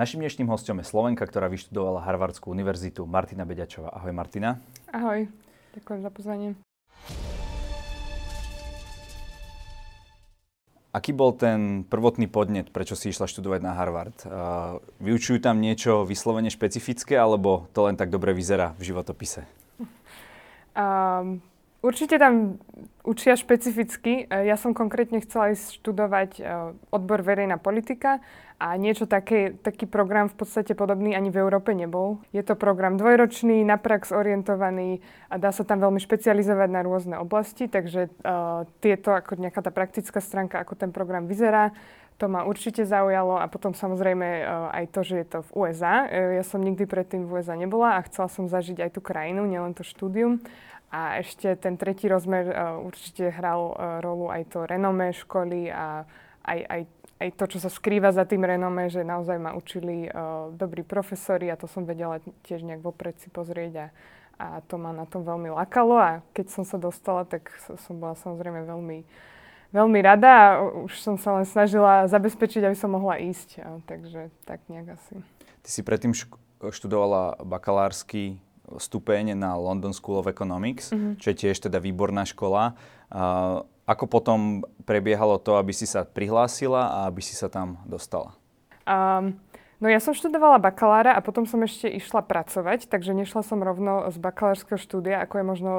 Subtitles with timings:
[0.00, 3.92] Našim dnešným hostom je Slovenka, ktorá vyštudovala Harvardskú univerzitu, Martina Beďačová.
[3.92, 4.56] Ahoj Martina.
[4.88, 5.28] Ahoj,
[5.76, 6.48] ďakujem za pozvanie.
[10.96, 14.16] Aký bol ten prvotný podnet, prečo si išla študovať na Harvard?
[14.24, 19.44] Uh, vyučujú tam niečo vyslovene špecifické, alebo to len tak dobre vyzerá v životopise?
[20.70, 21.42] Um,
[21.80, 22.60] určite tam
[23.00, 24.28] učia špecificky.
[24.28, 26.44] Ja som konkrétne chcela ísť študovať uh,
[26.92, 28.20] odbor verejná politika
[28.60, 32.20] a niečo také, taký program v podstate podobný ani v Európe nebol.
[32.36, 35.00] Je to program dvojročný, na prax orientovaný
[35.32, 39.72] a dá sa tam veľmi špecializovať na rôzne oblasti, takže uh, tieto, ako nejaká tá
[39.72, 41.72] praktická stránka, ako ten program vyzerá,
[42.20, 44.44] to ma určite zaujalo a potom samozrejme
[44.76, 46.04] aj to, že je to v USA.
[46.04, 49.72] Ja som nikdy predtým v USA nebola a chcela som zažiť aj tú krajinu, nielen
[49.72, 50.36] to štúdium.
[50.90, 56.02] A ešte ten tretí rozmer uh, určite hral uh, rolu aj to renomé školy a
[56.42, 56.80] aj, aj
[57.20, 61.52] aj to, čo sa skrýva za tým renome, že naozaj ma učili uh, dobrí profesori
[61.52, 62.16] a to som vedela
[62.48, 63.86] tiež nejak vopred si pozrieť a,
[64.40, 68.16] a to ma na tom veľmi lakalo a keď som sa dostala, tak som bola
[68.16, 69.04] samozrejme veľmi,
[69.68, 70.48] veľmi rada a
[70.88, 73.60] už som sa len snažila zabezpečiť, aby som mohla ísť.
[73.60, 75.20] A, takže tak nejak asi.
[75.60, 76.40] Ty si predtým šk-
[76.72, 78.40] študovala bakalársky
[78.78, 81.18] stupeň na London School of Economics, mm-hmm.
[81.18, 82.78] čo je tiež teda výborná škola.
[83.10, 88.38] Uh, ako potom prebiehalo to, aby si sa prihlásila a aby si sa tam dostala?
[88.86, 89.34] Um,
[89.82, 94.06] no ja som študovala bakalára a potom som ešte išla pracovať, takže nešla som rovno
[94.14, 95.70] z bakalárskeho štúdia, ako je možno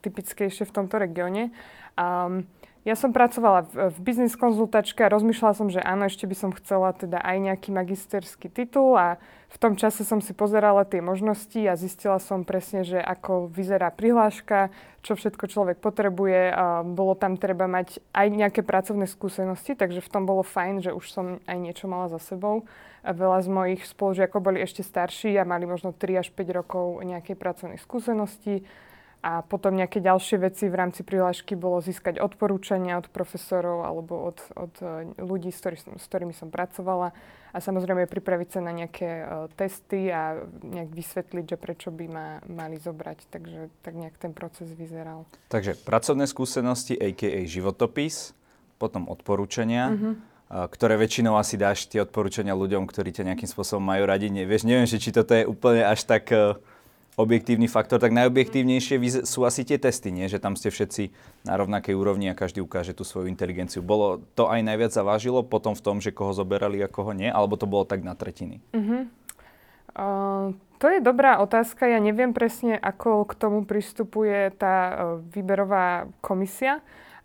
[0.00, 1.52] typickejšie v tomto regióne.
[1.98, 2.48] Um,
[2.88, 6.50] ja som pracovala v, v biznis konzultačke a rozmýšľala som, že áno, ešte by som
[6.56, 11.60] chcela teda aj nejaký magisterský titul a v tom čase som si pozerala tie možnosti
[11.68, 14.72] a zistila som presne, že ako vyzerá prihláška,
[15.04, 16.52] čo všetko človek potrebuje.
[16.52, 20.96] A bolo tam treba mať aj nejaké pracovné skúsenosti, takže v tom bolo fajn, že
[20.96, 22.64] už som aj niečo mala za sebou.
[23.04, 27.00] A veľa z mojich spolužiakov boli ešte starší a mali možno 3 až 5 rokov
[27.04, 28.68] nejakej pracovnej skúsenosti
[29.18, 34.38] a potom nejaké ďalšie veci v rámci prihlášky bolo získať odporúčania od profesorov alebo od,
[34.54, 37.10] od e, ľudí, s, ktorý, s ktorými som pracovala.
[37.50, 42.26] A samozrejme pripraviť sa na nejaké uh, testy a nejak vysvetliť, že prečo by ma
[42.44, 43.24] mali zobrať.
[43.32, 45.24] Takže tak nejak ten proces vyzeral.
[45.48, 47.48] Takže pracovné skúsenosti, a.k.a.
[47.48, 48.36] životopis,
[48.76, 49.90] potom odporúčania.
[49.90, 54.32] Mm-hmm ktoré väčšinou asi dáš tie odporúčania ľuďom, ktorí ťa nejakým spôsobom majú radi.
[54.32, 56.32] Nevieš, neviem, že či toto je úplne až tak
[57.18, 60.30] objektívny faktor, tak najobjektívnejšie sú asi tie testy, nie?
[60.30, 61.10] že tam ste všetci
[61.42, 63.82] na rovnakej úrovni a každý ukáže tú svoju inteligenciu.
[63.82, 67.58] Bolo to aj najviac zavážilo potom v tom, že koho zoberali a koho nie, alebo
[67.58, 68.62] to bolo tak na tretiny?
[68.70, 69.10] Uh-huh.
[69.98, 71.90] Uh, to je dobrá otázka.
[71.90, 76.78] Ja neviem presne, ako k tomu pristupuje tá uh, výberová komisia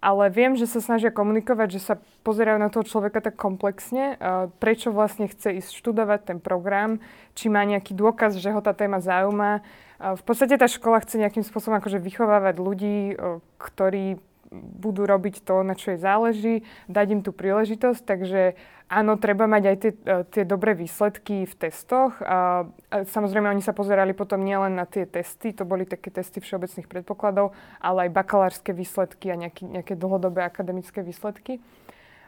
[0.03, 1.95] ale viem, že sa snažia komunikovať, že sa
[2.27, 6.99] pozerajú na toho človeka tak komplexne, uh, prečo vlastne chce ísť študovať ten program,
[7.39, 9.63] či má nejaký dôkaz, že ho tá téma zaujíma.
[10.01, 14.17] V podstate tá škola chce nejakým spôsobom akože vychovávať ľudí, uh, ktorí
[14.53, 16.55] budú robiť to, na čo jej záleží,
[16.85, 18.41] dať im tú príležitosť, takže
[18.85, 22.21] áno, treba mať aj tie, e, tie dobré výsledky v testoch.
[22.21, 26.37] A, a samozrejme, oni sa pozerali potom nielen na tie testy, to boli také testy
[26.37, 31.57] všeobecných predpokladov, ale aj bakalárske výsledky a nejaký, nejaké dlhodobé akademické výsledky.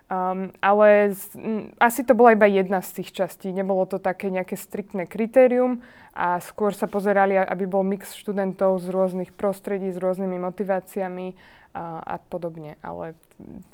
[0.05, 3.49] Um, ale z, m, asi to bola iba jedna z tých častí.
[3.49, 5.81] Nebolo to také nejaké striktné kritérium
[6.13, 11.33] a skôr sa pozerali, aby bol mix študentov z rôznych prostredí, s rôznymi motiváciami
[11.73, 12.77] a, a podobne.
[12.85, 13.17] Ale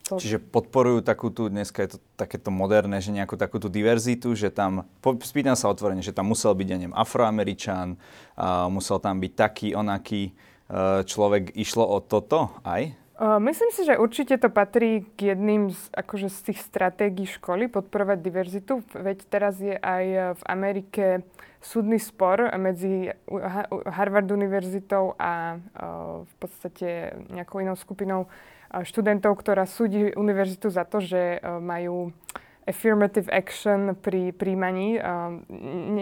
[0.08, 0.24] to...
[0.24, 4.56] Čiže podporujú takú tú, dneska je to takéto moderné, že nejakú takú tú diverzitu, že
[4.56, 8.00] tam, spýtam sa otvorene, že tam musel byť, ja neviem, afroameričan,
[8.40, 11.59] a musel tam byť taký, onaký e, človek.
[11.59, 12.96] Išlo o toto aj?
[13.22, 18.18] Myslím si, že určite to patrí k jedným z, akože z tých stratégií školy podporovať
[18.18, 18.82] diverzitu.
[18.98, 21.06] Veď teraz je aj v Amerike
[21.62, 23.14] súdny spor medzi
[23.86, 28.26] Harvard univerzitou a uh, v podstate nejakou inou skupinou
[28.74, 32.16] študentov, ktorá súdi univerzitu za to, že majú
[32.62, 35.02] affirmative action pri príjmaní.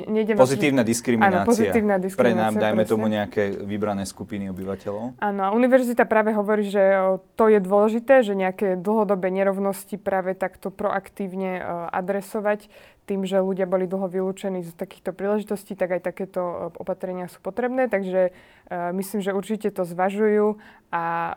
[0.06, 1.42] Ne, pozitívna diskriminácia.
[1.42, 2.20] Áno, pozitívna diskriminácia.
[2.20, 2.92] Pre nám, dajme presne.
[2.92, 5.24] tomu nejaké vybrané skupiny obyvateľov.
[5.24, 10.68] Áno, a univerzita práve hovorí, že to je dôležité, že nejaké dlhodobé nerovnosti práve takto
[10.68, 11.64] proaktívne
[11.96, 12.68] adresovať
[13.10, 17.42] tým, že ľudia boli dlho vylúčení z takýchto príležitostí, tak aj takéto e, opatrenia sú
[17.42, 17.90] potrebné.
[17.90, 20.62] Takže uh, myslím, že určite to zvažujú
[20.94, 21.34] a uh,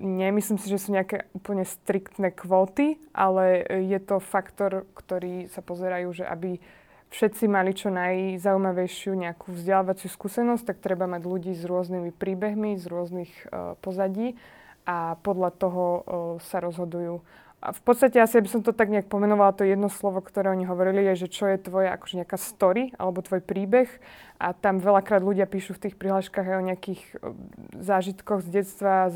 [0.00, 6.08] nemyslím si, že sú nejaké úplne striktné kvóty, ale je to faktor, ktorý sa pozerajú,
[6.16, 6.56] že aby
[7.12, 12.90] všetci mali čo najzaujímavejšiu nejakú vzdelávaciu skúsenosť, tak treba mať ľudí s rôznymi príbehmi, z
[12.90, 13.30] rôznych
[13.84, 14.34] pozadí
[14.82, 15.84] a podľa toho
[16.42, 17.22] sa rozhodujú
[17.64, 20.68] a v podstate asi, aby som to tak nejak pomenovala, to jedno slovo, ktoré oni
[20.68, 23.88] hovorili, je, že čo je tvoja akože nejaká story alebo tvoj príbeh.
[24.36, 27.02] A tam veľakrát ľudia píšu v tých prihláškach aj o nejakých
[27.80, 29.08] zážitkoch z detstva.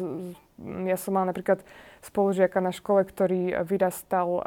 [0.88, 1.60] Ja som mala napríklad
[2.00, 4.40] spolužiaka na škole, ktorý vyrastal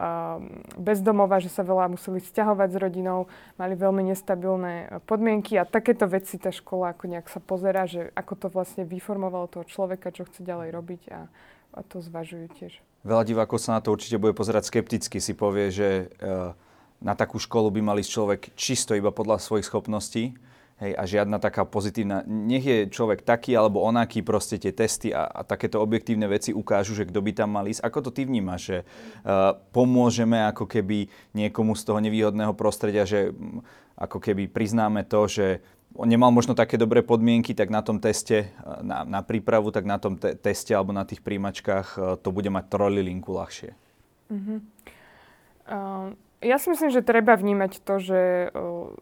[0.81, 3.29] bez domova, že sa veľa museli stiahovať s rodinou,
[3.61, 8.33] mali veľmi nestabilné podmienky a takéto veci tá škola ako nejak sa pozera, že ako
[8.33, 11.29] to vlastne vyformovalo toho človeka, čo chce ďalej robiť a,
[11.77, 12.81] a to zvažujú tiež.
[13.01, 15.17] Veľa divákov sa na to určite bude pozerať skepticky.
[15.17, 15.89] Si povie, že
[16.21, 16.29] e,
[17.01, 20.37] na takú školu by mali človek čisto iba podľa svojich schopností.
[20.81, 25.29] Hej, a žiadna taká pozitívna, nech je človek taký alebo onaký, proste tie testy a,
[25.29, 27.85] a takéto objektívne veci ukážu, že kto by tam mal ísť.
[27.85, 31.05] Ako to ty vnímaš, že uh, pomôžeme ako keby
[31.37, 33.29] niekomu z toho nevýhodného prostredia, že
[33.93, 35.61] ako keby priznáme to, že
[35.99, 38.51] nemal možno také dobré podmienky, tak na tom teste,
[38.81, 42.47] na, na prípravu, tak na tom te- teste alebo na tých príjmačkách e, to bude
[42.47, 43.75] mať trojlinku ľahšie.
[44.31, 44.59] Uh-huh.
[45.67, 48.23] Uh, ja si myslím, že treba vnímať to, že,
[48.55, 48.95] uh,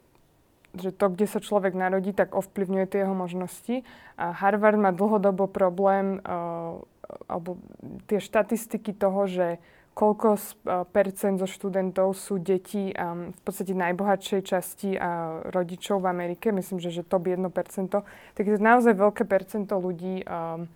[0.73, 3.85] že to, kde sa človek narodí, tak ovplyvňuje tie jeho možnosti.
[4.17, 6.81] A Harvard má dlhodobo problém, uh,
[7.29, 7.61] alebo
[8.09, 9.61] tie štatistiky toho, že
[9.99, 16.07] koľko uh, percent zo študentov sú deti um, v podstate najbohatšej časti uh, rodičov v
[16.07, 17.43] Amerike, myslím, že, že top 1%,
[17.91, 20.71] tak je to naozaj veľké percento ľudí, um,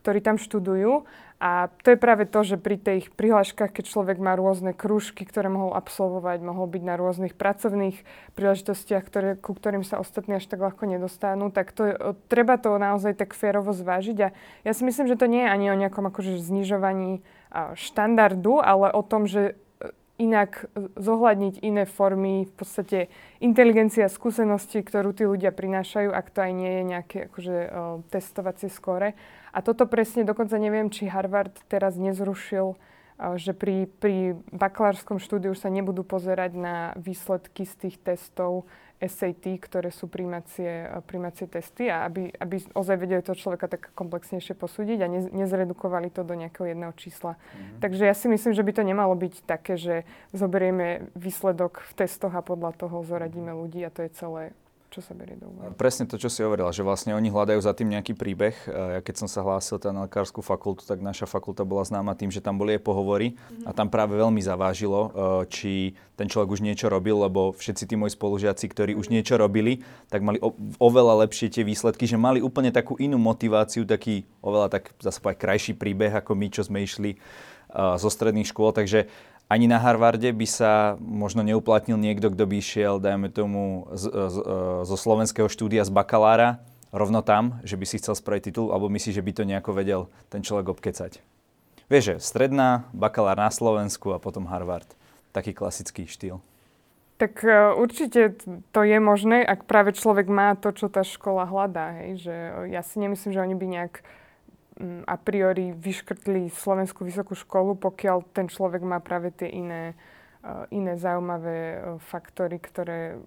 [0.00, 1.04] ktorí tam študujú.
[1.44, 5.52] A to je práve to, že pri tých prihláškach, keď človek má rôzne krúžky, ktoré
[5.52, 8.00] mohol absolvovať, mohol byť na rôznych pracovných
[8.32, 13.12] príležitostiach, ktoré, ku ktorým sa ostatní až tak ľahko nedostanú, tak to, treba to naozaj
[13.12, 14.18] tak férovo zvážiť.
[14.24, 14.28] A
[14.64, 17.20] ja si myslím, že to nie je ani o nejakom akože znižovaní
[17.78, 20.66] štandardu, ale o tom, že e, inak
[20.98, 22.98] zohľadniť iné formy, v podstate
[23.38, 28.70] inteligencia, skúsenosti, ktorú tí ľudia prinášajú, ak to aj nie je nejaké akože, uh, testovacie
[28.70, 29.14] skóre.
[29.54, 35.54] A toto presne, dokonca neviem, či Harvard teraz nezrušil, uh, že pri, pri bakalárskom štúdiu
[35.54, 38.66] sa nebudú pozerať na výsledky z tých testov,
[39.04, 43.92] SAT, ktoré sú príjmacie, eh, príjmacie testy a aby, aby ozaj vedeli toho človeka tak
[43.92, 47.36] komplexnejšie posúdiť a ne, nezredukovali to do nejakého jedného čísla.
[47.36, 47.80] Mm-hmm.
[47.84, 52.32] Takže ja si myslím, že by to nemalo byť také, že zoberieme výsledok v testoch
[52.32, 54.44] a podľa toho zoradíme ľudí a to je celé
[54.94, 55.74] čo sa berie do úvahy.
[55.74, 58.54] Presne to, čo si hovorila, že vlastne oni hľadajú za tým nejaký príbeh.
[58.70, 62.30] Ja keď som sa hlásil teda na lekárskú fakultu, tak naša fakulta bola známa tým,
[62.30, 63.66] že tam boli aj pohovory mm-hmm.
[63.66, 65.72] a tam práve veľmi zavážilo, e, či
[66.14, 70.22] ten človek už niečo robil, lebo všetci tí moji spolužiaci, ktorí už niečo robili, tak
[70.22, 74.94] mali o, oveľa lepšie tie výsledky, že mali úplne takú inú motiváciu, taký oveľa tak
[75.02, 77.18] zase krajší príbeh, ako my, čo sme išli
[77.74, 78.70] uh, zo stredných škôl.
[78.70, 79.10] Takže
[79.48, 84.36] ani na Harvarde by sa možno neuplatnil niekto, kto by išiel, dajme tomu, z, z,
[84.40, 84.52] e,
[84.88, 86.64] zo slovenského štúdia z bakalára
[86.94, 90.00] rovno tam, že by si chcel spraviť titul, alebo myslíš, že by to nejako vedel
[90.30, 91.18] ten človek obkecať?
[91.90, 94.88] Vieš, stredná, bakalár na Slovensku a potom Harvard.
[95.34, 96.40] Taký klasický štýl.
[97.18, 98.38] Tak uh, určite
[98.74, 102.02] to je možné, ak práve človek má to, čo tá škola hľadá.
[102.02, 102.26] Hej?
[102.26, 102.34] Že
[102.72, 103.94] ja si nemyslím, že oni by nejak
[105.06, 109.94] a priori vyškrtli Slovenskú vysokú školu, pokiaľ ten človek má práve tie iné,
[110.42, 113.22] uh, iné zaujímavé uh, faktory, ktoré,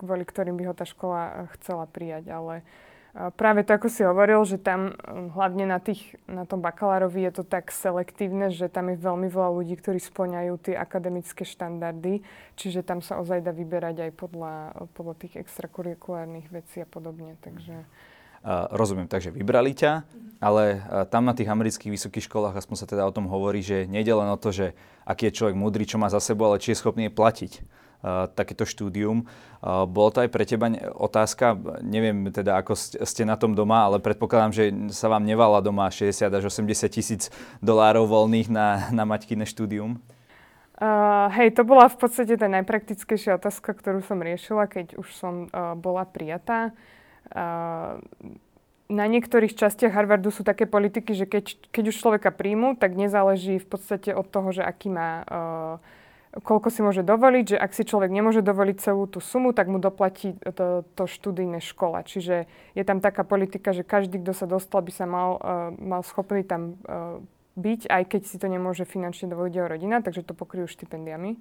[0.00, 2.32] kvôli ktorým by ho tá škola uh, chcela prijať.
[2.32, 2.64] Ale
[3.36, 4.94] práve to, ako si hovoril, že tam
[5.36, 9.50] hlavne na, tých, na tom bakalárovi je to tak selektívne, že tam je veľmi veľa
[9.50, 12.22] ľudí, ktorí splňajú tie akademické štandardy,
[12.54, 14.54] čiže tam sa ozaj dá vyberať aj podľa,
[14.96, 17.36] podľa tých extrakurikulárnych vecí a podobne.
[17.44, 17.84] Takže...
[17.84, 18.09] Uh,
[18.46, 20.04] rozumiem, takže vybrali ťa,
[20.40, 23.84] ale uh, tam na tých amerických vysokých školách, aspoň sa teda o tom hovorí, že
[23.84, 24.72] nejde len o to, že
[25.04, 28.64] aký je človek múdry, čo má za sebou, ale či je schopný platiť uh, takéto
[28.64, 29.28] štúdium.
[29.60, 34.00] Uh, bolo to aj pre teba otázka, neviem teda, ako ste na tom doma, ale
[34.00, 34.64] predpokladám, že
[34.96, 37.28] sa vám nevala doma 60 až 80 tisíc
[37.60, 40.00] dolárov voľných na, na maťkine štúdium?
[40.80, 45.52] Uh, hej, to bola v podstate tá najpraktickejšia otázka, ktorú som riešila, keď už som
[45.52, 46.72] uh, bola prijatá
[48.90, 53.62] na niektorých častiach Harvardu sú také politiky, že keď, keď už človeka príjmu, tak nezáleží
[53.62, 57.86] v podstate od toho, že aký má, uh, koľko si môže dovoliť, že ak si
[57.86, 62.02] človek nemôže dovoliť celú tú sumu, tak mu doplatí to, to študijné škola.
[62.02, 66.02] Čiže je tam taká politika, že každý, kto sa dostal, by sa mal, uh, mal
[66.02, 67.22] schopný tam uh,
[67.54, 71.38] byť, aj keď si to nemôže finančne dovoliť jeho rodina, takže to pokryjú štipendiami.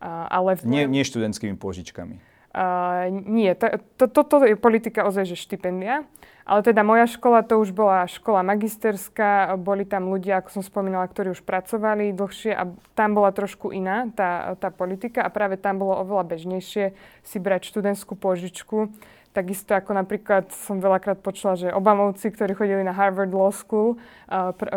[0.00, 0.64] Uh, ale v...
[0.64, 2.37] nie, nie študentskými pôžičkami.
[2.48, 6.08] Uh, nie, to, to, toto je politika ozaj, že štipendia,
[6.48, 11.04] Ale teda moja škola to už bola škola magisterská, boli tam ľudia, ako som spomínala,
[11.04, 15.76] ktorí už pracovali dlhšie a tam bola trošku iná tá, tá politika a práve tam
[15.76, 18.88] bolo oveľa bežnejšie si brať študentskú požičku.
[19.36, 24.00] Takisto ako napríklad som veľakrát počula, že Obamovci, ktorí chodili na Harvard Law School,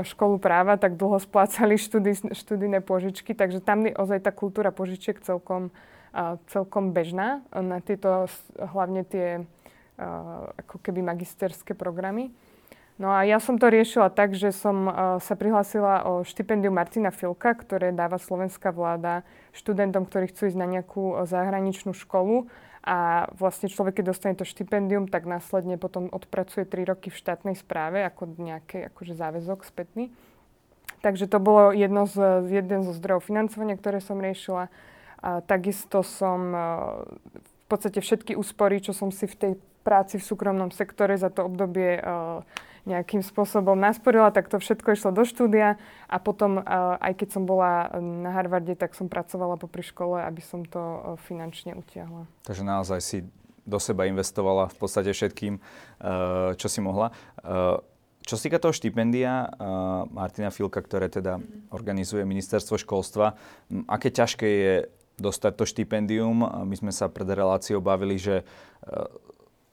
[0.04, 5.16] školu práva, tak dlho splácali študijné študijné požičky, takže tam je ozaj tá kultúra požičiek
[5.24, 5.72] celkom,
[6.52, 8.28] celkom bežná na tieto,
[8.60, 9.48] hlavne tie
[10.58, 12.32] ako keby magisterské programy.
[13.02, 14.86] No a ja som to riešila tak, že som
[15.18, 19.26] sa prihlásila o štipendium Martina Filka, ktoré dáva slovenská vláda
[19.58, 22.46] študentom, ktorí chcú ísť na nejakú zahraničnú školu.
[22.82, 27.54] A vlastne človek, keď dostane to štipendium, tak následne potom odpracuje 3 roky v štátnej
[27.54, 30.10] správe ako nejaký akože záväzok spätný.
[31.06, 34.70] Takže to bolo jedno z, jeden zo zdrojov financovania, ktoré som riešila.
[35.22, 36.52] A takisto som
[37.38, 41.46] v podstate všetky úspory, čo som si v tej práci v súkromnom sektore za to
[41.46, 42.46] obdobie uh,
[42.86, 47.44] nejakým spôsobom nasporila, tak to všetko išlo do štúdia a potom, uh, aj keď som
[47.50, 52.30] bola na Harvarde, tak som pracovala popri škole, aby som to uh, finančne utiahla.
[52.46, 53.18] Takže naozaj si
[53.62, 55.62] do seba investovala v podstate všetkým,
[56.58, 57.14] čo si mohla.
[58.26, 59.54] Čo sa týka toho štipendia
[60.10, 61.38] Martina Filka, ktoré teda
[61.70, 63.38] organizuje ministerstvo školstva,
[63.86, 64.74] aké ťažké je
[65.22, 66.42] dostať to štipendium?
[66.66, 68.42] My sme sa pred reláciou bavili, že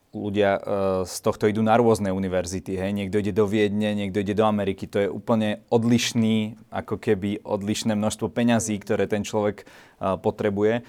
[0.08, 0.62] ľudia uh,
[1.04, 2.80] z tohto idú na rôzne univerzity.
[2.80, 2.96] Hej?
[2.96, 4.88] Niekto ide do Viedne, niekto ide do Ameriky.
[4.88, 10.84] To je úplne odlišný, ako keby odlišné množstvo peňazí, ktoré ten človek uh, potrebuje.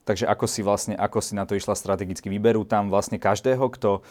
[0.00, 2.26] Takže ako si vlastne, ako si na to išla strategicky?
[2.26, 4.02] Vyberú tam vlastne každého, kto,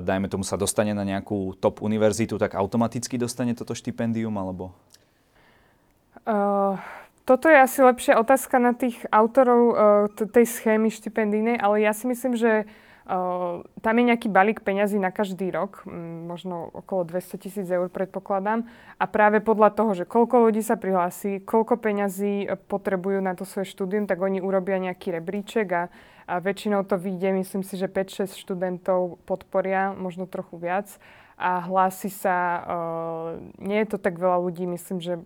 [0.00, 4.72] dajme tomu, sa dostane na nejakú top univerzitu, tak automaticky dostane toto štipendium, alebo?
[6.24, 6.80] Uh,
[7.28, 9.76] toto je asi lepšia otázka na tých autorov uh,
[10.08, 12.64] tej schémy štipendínej, ale ja si myslím, že
[13.08, 15.80] Uh, tam je nejaký balík peňazí na každý rok,
[16.28, 18.68] možno okolo 200 tisíc eur predpokladám.
[19.00, 23.48] A práve podľa toho, že koľko ľudí sa prihlási, koľko peňazí e, potrebujú na to
[23.48, 25.82] svoje štúdium, tak oni urobia nejaký rebríček a,
[26.28, 30.92] a väčšinou to vyjde, myslím si, že 5-6 študentov podporia, možno trochu viac.
[31.38, 32.66] A hlási sa,
[33.62, 35.22] nie je to tak veľa ľudí, myslím, že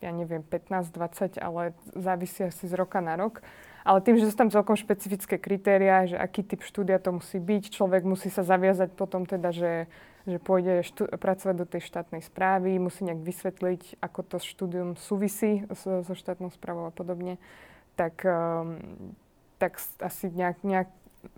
[0.00, 3.44] ja neviem, 15-20, ale závisí asi z roka na rok.
[3.82, 7.74] Ale tým, že sú tam celkom špecifické kritériá, že aký typ štúdia to musí byť,
[7.74, 9.90] človek musí sa zaviazať potom teda, že,
[10.22, 15.66] že pôjde štú, pracovať do tej štátnej správy, musí nejak vysvetliť, ako to štúdium súvisí
[15.74, 17.42] so, so štátnou správou a podobne,
[17.98, 18.78] tak, um,
[19.58, 20.88] tak asi nejak, nejak,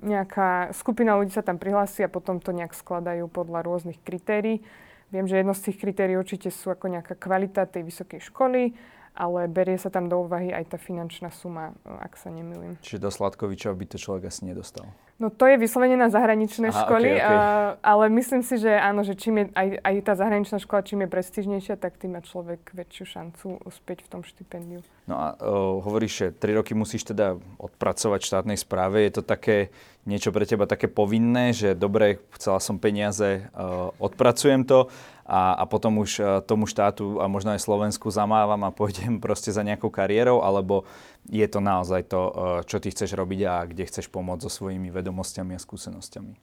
[0.00, 4.64] nejaká skupina ľudí sa tam prihlási a potom to nejak skladajú podľa rôznych kritérií.
[5.12, 8.74] Viem, že jedno z tých kritérií určite sú ako nejaká kvalita tej vysokej školy,
[9.14, 12.74] ale berie sa tam do úvahy aj tá finančná suma, ak sa nemýlim.
[12.82, 14.90] Čiže do Sladkovičov by to človek asi nedostal.
[15.14, 17.78] No to je vyslovene na zahraničné Aha, školy, okay, okay.
[17.86, 21.08] Ale myslím si, že áno, že čím je aj, aj tá zahraničná škola, čím je
[21.14, 24.82] prestížnejšia, tak tým má človek väčšiu šancu uspieť v tom štipendiu.
[25.06, 29.06] No a uh, hovoríš, že 3 roky musíš teda odpracovať v štátnej správe.
[29.06, 29.70] Je to také
[30.02, 34.90] niečo pre teba také povinné, že dobre, chcela som peniaze, uh, odpracujem to
[35.24, 39.48] a, a potom už uh, tomu štátu a možno aj Slovensku zamávam a pôjdem proste
[39.50, 40.84] za nejakou kariérou, alebo
[41.26, 42.32] je to naozaj to, uh,
[42.68, 46.36] čo ty chceš robiť a kde chceš pomôcť so svojimi vedomosťami a skúsenostiami?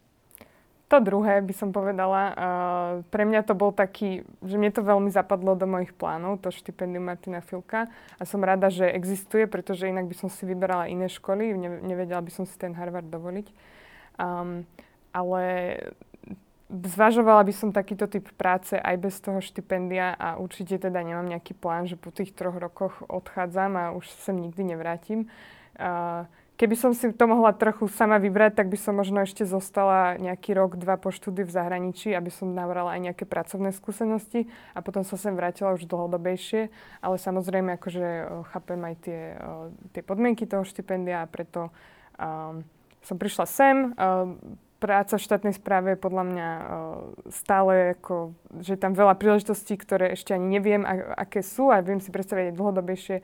[0.92, 2.22] To druhé by som povedala.
[2.36, 6.52] Uh, pre mňa to bol taký, že mne to veľmi zapadlo do mojich plánov, to
[6.52, 7.88] štipendium Martina Filka.
[8.20, 12.20] A som rada, že existuje, pretože inak by som si vyberala iné školy, ne, nevedela
[12.20, 13.48] by som si ten Harvard dovoliť.
[14.20, 14.68] Um,
[15.16, 15.44] ale
[16.72, 21.52] zvažovala by som takýto typ práce aj bez toho štipendia a určite teda nemám nejaký
[21.54, 25.28] plán, že po tých troch rokoch odchádzam a už sem nikdy nevrátim.
[26.62, 30.54] Keby som si to mohla trochu sama vybrať, tak by som možno ešte zostala nejaký
[30.54, 34.46] rok, dva po štúdiu v zahraničí, aby som navrala aj nejaké pracovné skúsenosti
[34.78, 36.70] a potom som sem vrátila už dlhodobejšie.
[37.02, 38.08] Ale samozrejme, akože
[38.54, 39.22] chápem aj tie,
[39.90, 41.74] tie podmienky toho štipendia a preto
[42.22, 42.62] um,
[43.02, 43.98] som prišla sem.
[43.98, 44.38] Um,
[44.82, 46.66] práca v štátnej správe je podľa mňa uh,
[47.30, 48.34] stále ako,
[48.66, 52.50] že tam veľa príležitostí, ktoré ešte ani neviem, a, aké sú a viem si predstaviť
[52.50, 53.18] aj dlhodobejšie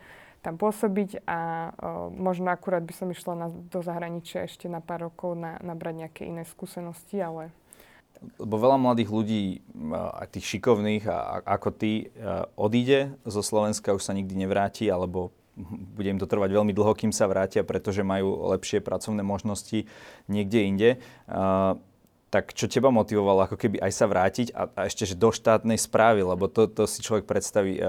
[0.45, 1.39] tam pôsobiť a
[1.75, 6.07] o, možno akurát by som išla na, do zahraničia ešte na pár rokov na, nabrať
[6.07, 7.49] nejaké iné skúsenosti, ale...
[8.37, 9.43] Lebo veľa mladých ľudí,
[9.93, 12.13] aj tých šikovných a, ako ty,
[12.57, 15.33] odíde zo Slovenska, už sa nikdy nevráti, alebo
[15.97, 19.89] bude im to trvať veľmi dlho, kým sa vrátia, pretože majú lepšie pracovné možnosti
[20.29, 20.89] niekde inde.
[22.29, 25.81] Tak čo teba motivovalo ako keby aj sa vrátiť a, a ešte že do štátnej
[25.81, 27.81] správy, lebo to, to si človek predstaví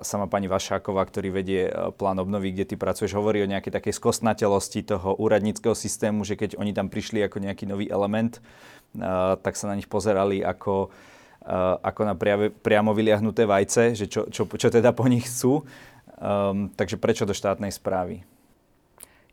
[0.00, 1.68] sama pani Vašáková, ktorý vedie
[2.00, 6.56] plán obnovy, kde ty pracuješ, hovorí o nejakej takej skostnatelosti toho úradníckého systému, že keď
[6.56, 8.40] oni tam prišli ako nejaký nový element,
[9.44, 10.88] tak sa na nich pozerali ako,
[11.84, 12.14] ako na
[12.48, 15.68] priamo vyliahnuté vajce, že čo, čo, čo teda po nich chcú.
[16.14, 18.22] Um, takže prečo do štátnej správy?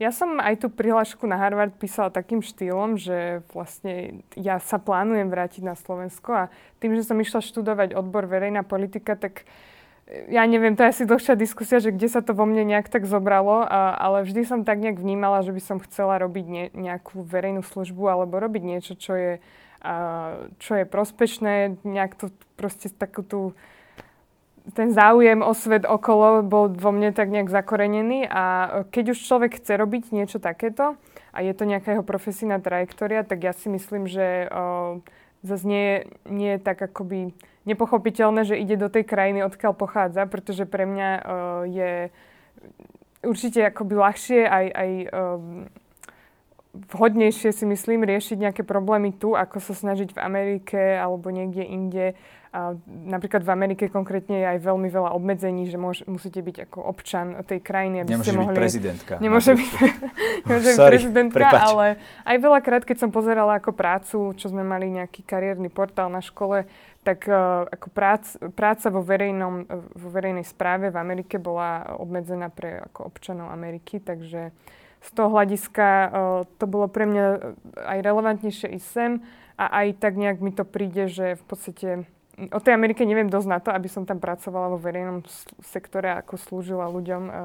[0.02, 5.30] Ja som aj tú prihlášku na Harvard písala takým štýlom, že vlastne ja sa plánujem
[5.30, 6.44] vrátiť na Slovensko a
[6.82, 9.46] tým, že som išla študovať odbor verejná politika, tak
[10.10, 12.90] e, ja neviem, to je asi dlhšia diskusia, že kde sa to vo mne nejak
[12.90, 16.66] tak zobralo, a, ale vždy som tak nejak vnímala, že by som chcela robiť ne,
[16.74, 19.34] nejakú verejnú službu alebo robiť niečo, čo je,
[19.86, 19.94] a,
[20.58, 23.54] čo je prospešné, nejak to proste takú tú
[24.78, 28.44] ten záujem o svet okolo bol vo mne tak nejak zakorenený a
[28.94, 30.96] keď už človek chce robiť niečo takéto
[31.34, 34.46] a je to nejaká jeho profesijná trajektória, tak ja si myslím, že
[35.42, 37.34] zase nie, nie je tak akoby
[37.66, 41.10] nepochopiteľné, že ide do tej krajiny, odkiaľ pochádza, pretože pre mňa
[41.66, 41.92] je
[43.26, 45.08] určite akoby ľahšie aj, aj o,
[46.90, 52.06] vhodnejšie si myslím riešiť nejaké problémy tu, ako sa snažiť v Amerike alebo niekde inde
[52.52, 56.84] a napríklad v Amerike konkrétne je aj veľmi veľa obmedzení, že môž, musíte byť ako
[56.84, 58.52] občan tej krajiny, aby Nemôže ste mohli...
[58.52, 59.14] byť prezidentka.
[59.24, 59.72] Nemôže byť,
[60.44, 61.64] nemôže byť prezidentka, prepač.
[61.64, 61.86] ale
[62.28, 66.68] aj veľakrát, keď som pozerala ako prácu, čo sme mali nejaký kariérny portál na škole,
[67.08, 72.84] tak uh, ako prác, práca vo, verejnom, vo verejnej správe v Amerike bola obmedzená pre
[72.92, 74.52] ako občanov Ameriky, takže
[75.00, 76.10] z toho hľadiska uh,
[76.60, 77.26] to bolo pre mňa
[77.80, 79.12] aj relevantnejšie ísť sem
[79.56, 81.90] a aj tak nejak mi to príde, že v podstate
[82.50, 85.22] o tej Amerike neviem dosť na to, aby som tam pracovala vo verejnom
[85.62, 87.24] sektore, ako slúžila ľuďom.
[87.30, 87.38] Eh,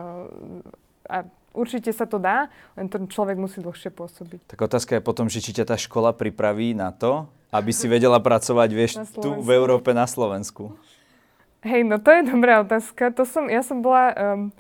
[1.13, 1.17] a
[1.53, 4.57] určite sa to dá, len ten človek musí dlhšie pôsobiť.
[4.57, 8.19] Tak otázka je potom, že či ťa tá škola pripraví na to, aby si vedela
[8.19, 10.75] pracovať, vieš, tu v Európe na Slovensku.
[11.65, 13.11] Hej, no to je dobrá otázka.
[13.17, 14.13] To som, ja som bola...
[14.15, 14.55] Um,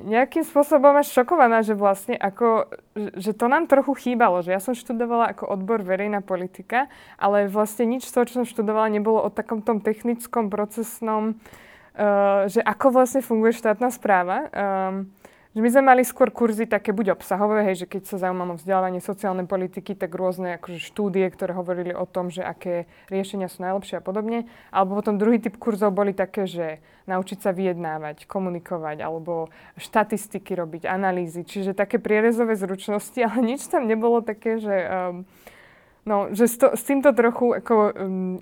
[0.00, 2.72] nejakým spôsobom až šokovaná, že vlastne ako,
[3.12, 6.88] že to nám trochu chýbalo, že ja som študovala ako odbor verejná politika,
[7.20, 12.48] ale vlastne nič z toho, čo som študovala, nebolo o takom tom technickom, procesnom, uh,
[12.48, 14.48] že ako vlastne funguje štátna správa.
[14.48, 15.12] Um,
[15.52, 18.58] že my sme mali skôr kurzy také buď obsahové, hej, že keď sa zaujímam o
[18.58, 23.60] vzdelávanie sociálnej politiky, tak rôzne akože štúdie, ktoré hovorili o tom, že aké riešenia sú
[23.60, 24.48] najlepšie a podobne.
[24.72, 30.88] Alebo potom druhý typ kurzov boli také, že naučiť sa vyjednávať, komunikovať, alebo štatistiky robiť,
[30.88, 31.44] analýzy.
[31.44, 34.74] Čiže také prierezové zručnosti, ale nič tam nebolo také, že...
[34.88, 35.28] Um,
[36.02, 38.36] No, že s, to, s týmto trochu ako, um,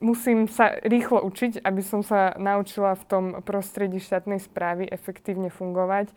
[0.00, 6.08] musím sa rýchlo učiť, aby som sa naučila v tom prostredí štátnej správy efektívne fungovať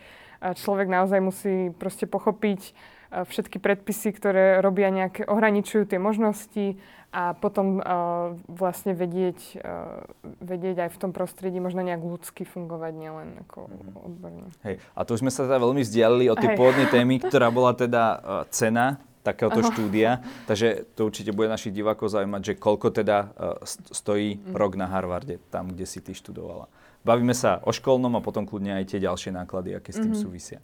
[0.53, 2.75] človek naozaj musí proste pochopiť
[3.15, 6.75] všetky predpisy, ktoré robia nejaké, ohraničujú tie možnosti
[7.15, 10.03] a potom uh, vlastne vedieť, uh,
[10.43, 13.95] vedieť aj v tom prostredí možno nejak ľudsky fungovať, nielen ako mm-hmm.
[14.03, 14.51] odborne.
[14.67, 17.71] Hej, a tu už sme sa teda veľmi vzdialili od tej pôvodnej témy, ktorá bola
[17.71, 18.19] teda uh,
[18.51, 19.69] cena takéhoto Aha.
[19.73, 20.21] štúdia.
[20.45, 24.53] Takže to určite bude našich divákov zaujímať, že koľko teda uh, stojí mm.
[24.53, 26.69] rok na Harvarde, tam, kde si ty študovala.
[27.01, 30.25] Bavíme sa o školnom a potom kľudne aj tie ďalšie náklady, aké s tým mm-hmm.
[30.25, 30.59] súvisia.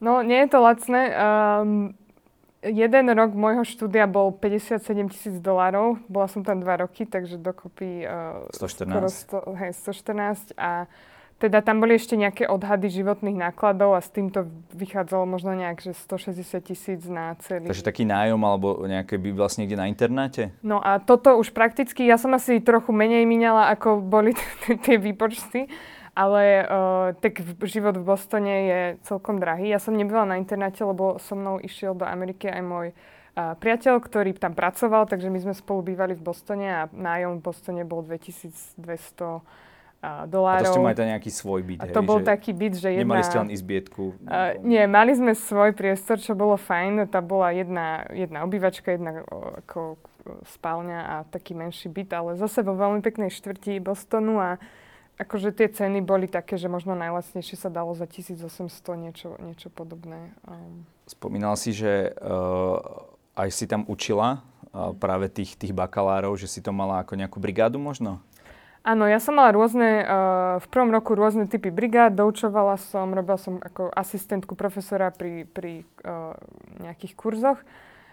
[0.00, 1.12] No, nie je to lacné.
[1.12, 1.92] Um,
[2.64, 4.80] jeden rok môjho štúdia bol 57
[5.12, 6.00] tisíc dolárov.
[6.08, 8.04] Bola som tam dva roky, takže dokopy...
[8.04, 9.28] Uh, 114.
[9.32, 10.88] 100, hej, 114 a
[11.40, 14.44] teda tam boli ešte nejaké odhady životných nákladov a s týmto
[14.76, 17.72] vychádzalo možno nejak, že 160 tisíc na celý.
[17.72, 20.52] Takže taký nájom alebo nejaké by vlastne niekde na internáte?
[20.60, 24.36] No a toto už prakticky, ja som asi trochu menej minala, ako boli
[24.84, 25.72] tie výpočty,
[26.12, 29.72] ale uh, tak život v Bostone je celkom drahý.
[29.72, 33.96] Ja som nebyla na internáte, lebo so mnou išiel do Ameriky aj môj uh, priateľ,
[33.96, 38.04] ktorý tam pracoval, takže my sme spolu bývali v Bostone a nájom v Bostone bol
[38.04, 39.69] 2200
[40.00, 40.64] dolárov.
[40.64, 43.04] A to ste mali nejaký svoj byt, A to hej, bol taký byt, že jedna...
[43.04, 44.16] Nemali ste len izbietku?
[44.24, 47.12] Uh, nie, mali sme svoj priestor, čo bolo fajn.
[47.12, 49.20] Tá bola jedna, jedna obývačka, jedna
[49.60, 50.00] ako
[50.56, 54.56] spálňa a taký menší byt, ale zase vo veľmi peknej štvrti Bostonu a
[55.20, 58.40] akože tie ceny boli také, že možno najlacnejšie sa dalo za 1800
[58.96, 60.32] niečo, niečo podobné.
[60.48, 60.88] Um.
[61.04, 62.80] Spomínal si, že uh,
[63.36, 64.40] aj si tam učila
[64.72, 68.24] uh, práve tých, tých bakalárov, že si to mala ako nejakú brigádu možno?
[68.80, 73.36] Áno, ja som mala rôzne, uh, v prvom roku rôzne typy brigád, doučovala som, robila
[73.36, 76.32] som ako asistentku profesora pri, pri uh,
[76.80, 77.60] nejakých kurzoch.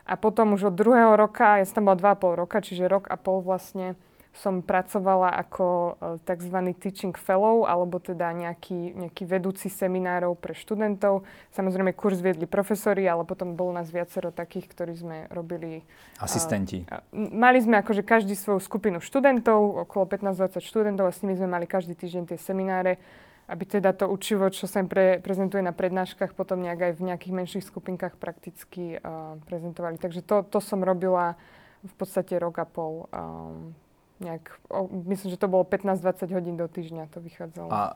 [0.07, 2.87] A potom už od druhého roka, ja som tam bola dva a pol roka, čiže
[2.87, 3.95] rok a pol vlastne
[4.37, 6.57] som pracovala ako uh, tzv.
[6.77, 11.25] teaching fellow, alebo teda nejaký, nejaký vedúci seminárov pre študentov.
[11.57, 15.81] Samozrejme, kurz viedli profesori, ale potom bolo nás viacero takých, ktorí sme robili...
[16.21, 16.85] Asistenti.
[16.85, 17.01] Uh,
[17.33, 21.65] mali sme akože každý svoju skupinu študentov, okolo 15-20 študentov a s nimi sme mali
[21.65, 23.01] každý týždeň tie semináre
[23.47, 27.05] aby teda to učivo, čo sa im pre, prezentuje na prednáškach, potom nejak aj v
[27.07, 29.95] nejakých menších skupinkách prakticky uh, prezentovali.
[29.95, 31.39] Takže to, to som robila
[31.79, 33.07] v podstate rok a pol.
[33.07, 33.71] Um,
[34.19, 37.69] nejak, o, myslím, že to bolo 15-20 hodín do týždňa, to vychádzalo.
[37.69, 37.93] A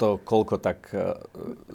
[0.00, 1.20] to koľko tak uh,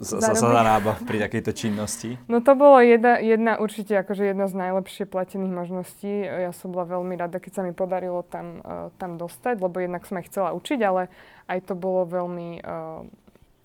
[0.02, 2.18] sa zarába pri takejto činnosti?
[2.32, 6.26] No to bolo jedna, jedna určite akože jedna z najlepšie platených možností.
[6.26, 10.02] Ja som bola veľmi rada, keď sa mi podarilo tam, uh, tam dostať, lebo jednak
[10.02, 11.06] som aj chcela učiť, ale
[11.46, 13.06] aj to bolo veľmi uh,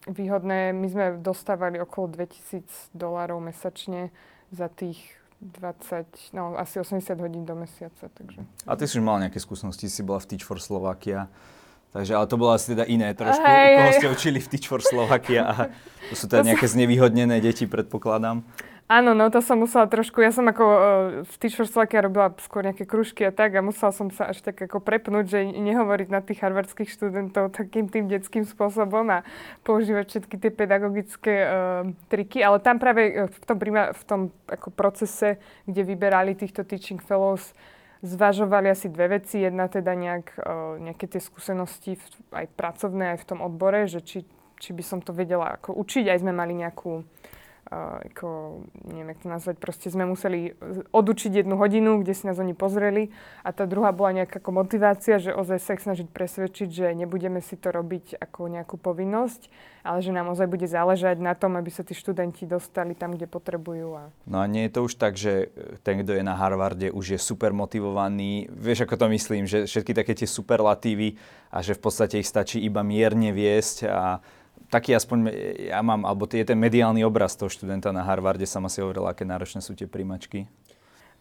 [0.06, 0.78] výhodné.
[0.78, 4.14] My sme dostávali okolo 2000 dolárov mesačne
[4.54, 5.02] za tých
[5.42, 8.10] 20, no asi 80 hodín do mesiaca.
[8.14, 8.46] Takže.
[8.68, 11.26] A ty si už mal nejaké skúsenosti, si bola v Teach for Slovakia.
[11.92, 13.98] Takže, ale to bolo asi teda iné trošku, hej, koho hej.
[14.00, 15.56] ste učili v Teach for Slovakia a
[16.08, 18.48] to sú teda nejaké znevýhodnené deti, predpokladám.
[18.92, 20.82] Áno, no to som musela trošku, ja som ako uh,
[21.24, 24.44] v Teach for Slovakia robila skôr nejaké kružky a tak a musela som sa až
[24.44, 29.24] tak ako prepnúť, že nehovoriť na tých harvardských študentov takým tým detským spôsobom a
[29.64, 34.76] používať všetky tie pedagogické uh, triky, ale tam práve v tom, prima, v tom ako
[34.76, 37.56] procese, kde vyberali týchto teaching fellows,
[38.04, 39.40] zvažovali asi dve veci.
[39.40, 40.36] Jedna teda nejak,
[40.84, 42.06] nejaké tie skúsenosti v,
[42.44, 44.28] aj pracovné, aj v tom odbore, že či,
[44.60, 46.12] či by som to vedela ako učiť.
[46.12, 47.08] Aj sme mali nejakú
[47.72, 50.52] ako, neviem, jak to nazvať, proste sme museli
[50.92, 53.16] odučiť jednu hodinu, kde si nás oni pozreli
[53.48, 57.56] a tá druhá bola nejaká ako motivácia, že ozaj sa snažiť presvedčiť, že nebudeme si
[57.56, 59.48] to robiť ako nejakú povinnosť,
[59.88, 63.32] ale že nám ozaj bude záležať na tom, aby sa tí študenti dostali tam, kde
[63.32, 63.96] potrebujú.
[63.96, 64.04] A...
[64.28, 65.50] No a nie je to už tak, že
[65.88, 68.52] ten, kto je na Harvarde, už je super motivovaný.
[68.52, 71.16] Vieš, ako to myslím, že všetky také tie superlatívy
[71.56, 74.20] a že v podstate ich stačí iba mierne viesť a
[74.72, 75.20] taký aspoň
[75.68, 79.28] ja mám, alebo je ten mediálny obraz toho študenta na Harvarde, sama si hovorila, aké
[79.28, 80.48] náročné sú tie príjmačky.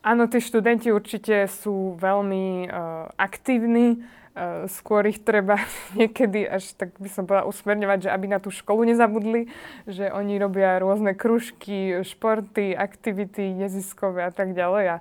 [0.01, 4.01] Áno, tí študenti určite sú veľmi uh, aktívni.
[4.31, 5.61] Uh, skôr ich treba
[5.99, 9.51] niekedy až tak by som povedala usmerňovať, že aby na tú školu nezabudli,
[9.85, 14.97] že oni robia rôzne kružky, športy, aktivity neziskové a tak ďalej a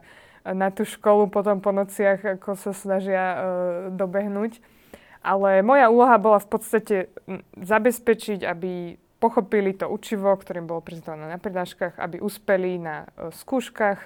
[0.52, 3.40] na tú školu potom po nociach ako sa snažia uh,
[3.94, 4.60] dobehnúť.
[5.20, 6.96] Ale moja úloha bola v podstate
[7.60, 14.00] zabezpečiť, aby pochopili to učivo, ktorým bolo prezentované na prednáškach, aby uspeli na uh, skúškach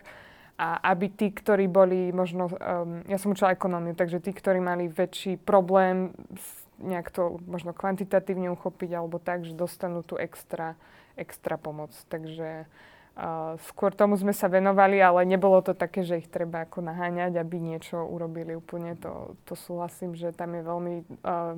[0.58, 4.90] a aby tí, ktorí boli možno, um, ja som učila ekonómiu, takže tí, ktorí mali
[4.90, 6.14] väčší problém
[6.82, 10.76] nejak to možno kvantitatívne uchopiť alebo tak, že dostanú tú extra,
[11.16, 11.94] extra pomoc.
[12.10, 12.66] Takže
[13.14, 17.38] Uh, skôr tomu sme sa venovali, ale nebolo to také, že ich treba ako naháňať,
[17.38, 18.98] aby niečo urobili úplne.
[19.06, 21.54] To, to súhlasím, že tam je veľmi uh,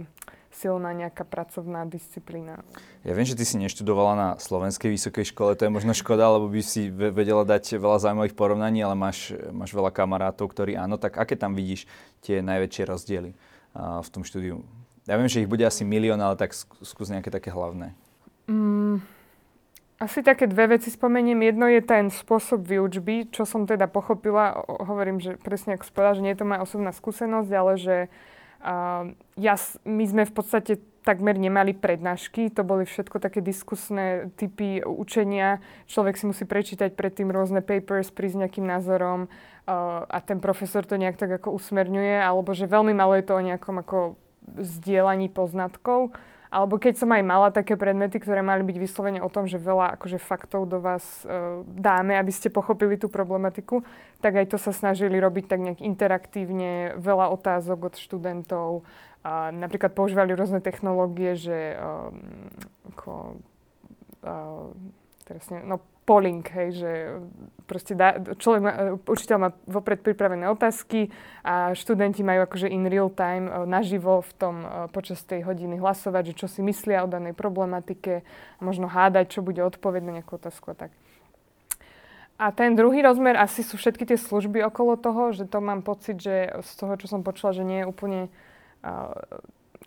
[0.51, 2.59] silná nejaká pracovná disciplína.
[3.07, 6.51] Ja viem, že ty si neštudovala na Slovenskej vysokej škole, to je možno škoda, lebo
[6.51, 11.15] by si vedela dať veľa zaujímavých porovnaní, ale máš, máš veľa kamarátov, ktorí áno, tak
[11.15, 11.87] aké tam vidíš
[12.19, 14.59] tie najväčšie rozdiely uh, v tom štúdiu?
[15.07, 17.95] Ja viem, že ich bude asi milión, ale tak skús nejaké také hlavné.
[18.51, 18.99] Mm,
[19.95, 21.39] asi také dve veci spomeniem.
[21.39, 24.59] Jedno je ten spôsob výučby, čo som teda pochopila.
[24.67, 27.95] Hovorím, že presne ako spovedal, že nie je to moja osobná skúsenosť, ale že
[28.59, 29.55] uh, ja,
[29.87, 30.73] my sme v podstate
[31.05, 35.61] takmer nemali prednášky, to boli všetko také diskusné typy učenia.
[35.85, 40.97] Človek si musí prečítať predtým rôzne papers, prísť nejakým názorom uh, a ten profesor to
[40.97, 44.19] nejak tak ako usmerňuje, alebo že veľmi malo je to o nejakom ako
[44.59, 46.11] zdieľaní poznatkov.
[46.55, 49.99] Alebo keď som aj mala také predmety, ktoré mali byť vyslovene o tom, že veľa
[49.99, 53.83] akože faktov do vás e, dáme, aby ste pochopili tú problematiku,
[54.23, 58.87] tak aj to sa snažili robiť tak nejak interaktívne, veľa otázok od študentov.
[59.27, 62.23] A napríklad používali rôzne technológie, že um,
[62.93, 63.41] ako,
[64.23, 64.71] uh,
[65.27, 66.91] teraz ne, no, polling, hej, že
[67.65, 68.73] proste dá, človek má,
[69.09, 71.09] učiteľ má vopred pripravené otázky
[71.41, 75.81] a študenti majú akože in real time e, naživo v tom e, počas tej hodiny
[75.81, 78.21] hlasovať, že čo si myslia o danej problematike
[78.61, 80.91] možno hádať, čo bude odpoveď na nejakú otázku a tak.
[82.37, 86.21] A ten druhý rozmer asi sú všetky tie služby okolo toho, že to mám pocit,
[86.21, 88.21] že z toho, čo som počula, že nie je úplne
[88.83, 89.15] uh,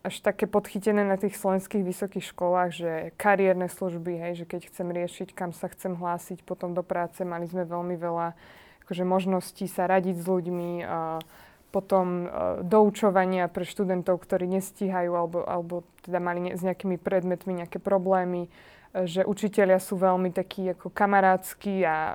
[0.07, 4.89] až také podchytené na tých slovenských vysokých školách, že kariérne služby, hej, že keď chcem
[4.95, 8.39] riešiť, kam sa chcem hlásiť potom do práce, mali sme veľmi veľa
[8.87, 11.21] akože, možností sa radiť s ľuďmi, a
[11.69, 12.27] potom a,
[12.65, 15.75] doučovania pre študentov, ktorí nestíhajú alebo, alebo
[16.07, 18.49] teda mali ne, s nejakými predmetmi nejaké problémy,
[18.95, 22.13] že učitelia sú veľmi takí ako kamarádsky a uh,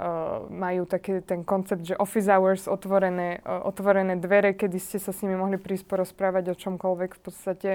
[0.49, 5.21] majú taký ten koncept, že office hours, otvorené, uh, otvorené dvere, kedy ste sa s
[5.21, 7.71] nimi mohli prísť porozprávať o čomkoľvek v podstate.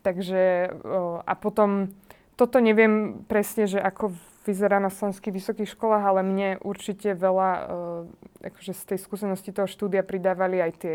[0.00, 1.92] Takže uh, a potom
[2.40, 4.16] toto neviem presne, že ako
[4.48, 7.60] vyzerá na slovenských vysokých školách, ale mne určite veľa uh,
[8.40, 10.94] akože z tej skúsenosti toho štúdia pridávali aj tie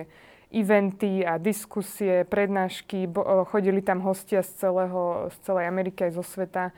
[0.50, 3.06] eventy a diskusie, prednášky.
[3.06, 6.74] Bo, chodili tam hostia z, celého, z celej Ameriky aj zo sveta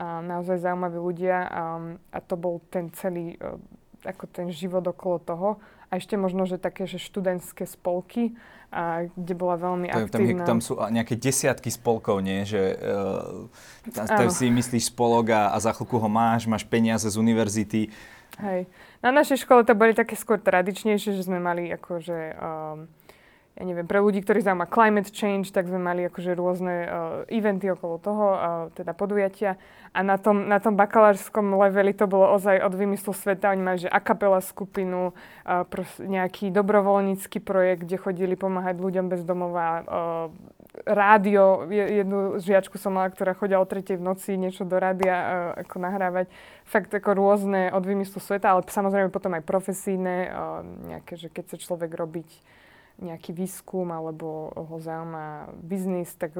[0.00, 3.56] naozaj zaujímaví ľudia a, to bol ten celý, e,
[4.08, 5.48] ako ten život okolo toho.
[5.92, 8.32] A ešte možno, že také, že študentské spolky,
[8.72, 10.48] a, kde bola veľmi to, aktívna.
[10.48, 12.48] Tam, tam sú nejaké desiatky spolkov, nie?
[12.48, 17.04] Že uh, tam, tam si myslíš spolok a, a za chvíľku ho máš, máš peniaze
[17.04, 17.92] z univerzity.
[18.40, 18.64] Hej.
[19.04, 22.18] Na našej škole to boli také skôr tradičnejšie, že sme mali akože...
[22.40, 22.88] Um,
[23.52, 26.88] ja neviem, pre ľudí, ktorí zaujíma climate change, tak sme mali akože rôzne uh,
[27.28, 28.38] eventy okolo toho, uh,
[28.72, 29.60] teda podujatia.
[29.92, 33.52] A na tom, na tom bakalárskom leveli to bolo ozaj od vymyslu sveta.
[33.52, 39.20] Oni mali, že akapela skupinu, uh, pros, nejaký dobrovoľnícky projekt, kde chodili pomáhať ľuďom bez
[39.20, 39.68] domova.
[39.84, 39.84] Uh,
[40.88, 45.28] rádio, jednu žiačku som mala, ktorá chodila o tretej v noci niečo do rádia uh,
[45.60, 46.32] ako nahrávať.
[46.64, 51.52] Fakt ako rôzne od vymyslu sveta, ale samozrejme potom aj profesíne, uh, nejaké, že keď
[51.52, 52.61] sa človek robiť
[53.02, 56.38] nejaký výskum alebo ho zaujíma biznis, tak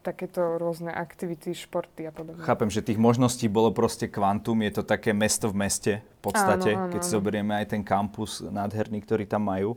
[0.00, 2.40] takéto rôzne aktivity, športy a podobne.
[2.40, 6.72] Chápem, že tých možností bolo proste kvantum, je to také mesto v meste v podstate,
[6.72, 9.76] áno, áno, keď si zoberieme aj ten kampus nádherný, ktorý tam majú.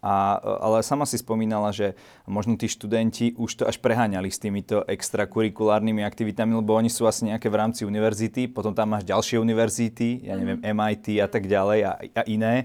[0.00, 1.92] A, ale sama si spomínala, že
[2.24, 7.28] možno tí študenti už to až preháňali s týmito extrakurikulárnymi aktivitami, lebo oni sú asi
[7.28, 10.56] nejaké v rámci univerzity, potom tam máš ďalšie univerzity, ja neviem.
[10.64, 12.64] MIT a tak ďalej a, a iné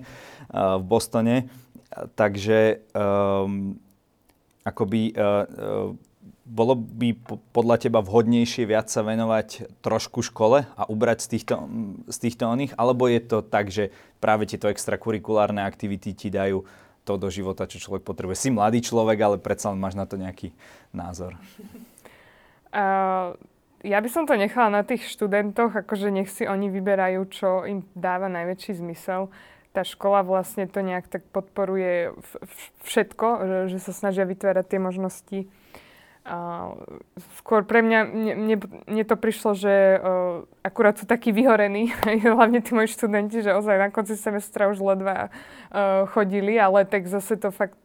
[0.56, 1.38] uh, v Bostone
[2.16, 3.80] takže um,
[4.68, 5.96] akoby uh, uh,
[6.46, 7.18] bolo by
[7.50, 11.54] podľa teba vhodnejšie viac sa venovať trošku škole a ubrať z týchto,
[12.06, 13.90] z týchto oných, alebo je to tak, že
[14.22, 16.62] práve tieto extrakurikulárne aktivity ti dajú
[17.06, 18.36] to do života, čo človek potrebuje.
[18.36, 20.52] Si mladý človek, ale predsa len máš na to nejaký
[20.92, 21.38] názor.
[22.74, 23.38] Uh,
[23.86, 27.86] ja by som to nechala na tých študentoch, akože nech si oni vyberajú, čo im
[27.94, 29.30] dáva najväčší zmysel
[29.76, 32.16] tá škola vlastne to nejak tak podporuje
[32.88, 35.40] všetko, že, že sa snažia vytvárať tie možnosti
[36.26, 36.74] a
[37.38, 38.58] skôr pre mňa, mne,
[38.90, 41.94] mne, to prišlo, že uh, akurát sú takí vyhorení,
[42.26, 47.06] hlavne tí moji študenti, že ozaj na konci semestra už ledva uh, chodili, ale tak
[47.06, 47.78] zase to fakt,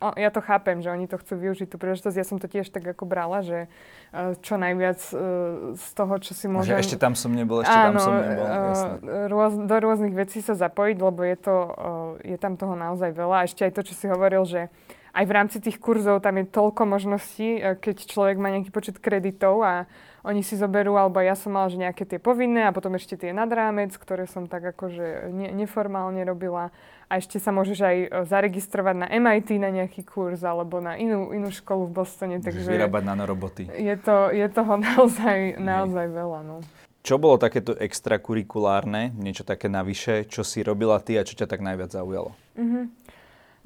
[0.00, 2.16] uh, ja to chápem, že oni to chcú využiť tú príležitosť.
[2.16, 6.32] Ja som to tiež tak ako brala, že uh, čo najviac uh, z toho, čo
[6.32, 6.80] si môžem...
[6.80, 10.40] Že ešte tam som nebol, ešte Áno, tam som nebol, uh, rôz, do rôznych vecí
[10.40, 11.76] sa zapojiť, lebo je to, uh,
[12.24, 13.44] je tam toho naozaj veľa.
[13.44, 14.72] A ešte aj to, čo si hovoril, že
[15.16, 19.00] aj v rámci tých kurzov tam je toľko možností, e, keď človek má nejaký počet
[19.00, 19.88] kreditov a
[20.26, 23.30] oni si zoberú, alebo ja som mala, že nejaké tie povinné a potom ešte tie
[23.32, 26.74] nad rámec, ktoré som tak akože ne, neformálne robila.
[27.06, 31.32] A ešte sa môžeš aj e, zaregistrovať na MIT na nejaký kurz alebo na inú,
[31.32, 32.36] inú školu v Bostone.
[32.42, 33.62] Takže vyrábať nanoroboty.
[33.72, 36.40] Je, to, je toho naozaj, naozaj veľa.
[36.44, 36.60] No.
[37.06, 41.62] Čo bolo takéto extrakurikulárne, niečo také navyše, čo si robila ty a čo ťa tak
[41.62, 42.34] najviac zaujalo?
[42.58, 43.05] Mm-hmm.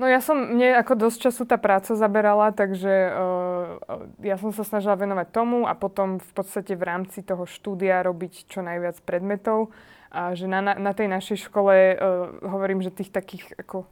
[0.01, 3.21] No ja som, mne ako dosť času tá práca zaberala, takže uh,
[4.25, 8.49] ja som sa snažila venovať tomu a potom v podstate v rámci toho štúdia robiť
[8.49, 9.69] čo najviac predmetov.
[10.09, 13.85] A že na, na tej našej škole uh, hovorím, že tých takých ako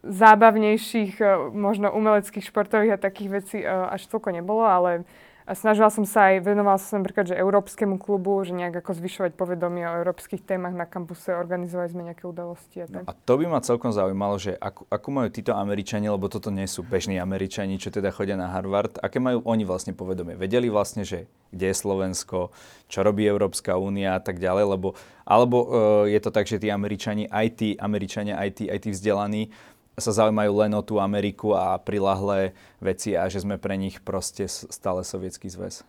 [0.00, 5.04] zábavnejších, uh, možno umeleckých, športových a takých vecí uh, až toľko nebolo, ale
[5.44, 8.96] a snažila som sa aj, venovala som sa napríklad, že Európskemu klubu, že nejak ako
[8.96, 13.04] zvyšovať povedomie o európskych témach na kampuse, organizovali sme nejaké udalosti a tak.
[13.04, 16.48] No a to by ma celkom zaujímalo, že ako, ako majú títo Američania, lebo toto
[16.48, 20.32] nie sú bežní Američani, čo teda chodia na Harvard, aké majú oni vlastne povedomie?
[20.32, 22.50] Vedeli vlastne, že kde je Slovensko,
[22.88, 25.68] čo robí Európska únia a tak ďalej, lebo alebo uh,
[26.04, 29.48] je to tak, že tí Američani, aj tí Američania, aj tí, aj tí vzdelaní,
[29.98, 34.50] sa zaujímajú len o tú Ameriku a prilahlé veci a že sme pre nich proste
[34.50, 35.86] stále sovietský zväz?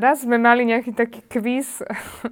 [0.00, 1.84] Raz sme mali nejaký taký kvíz,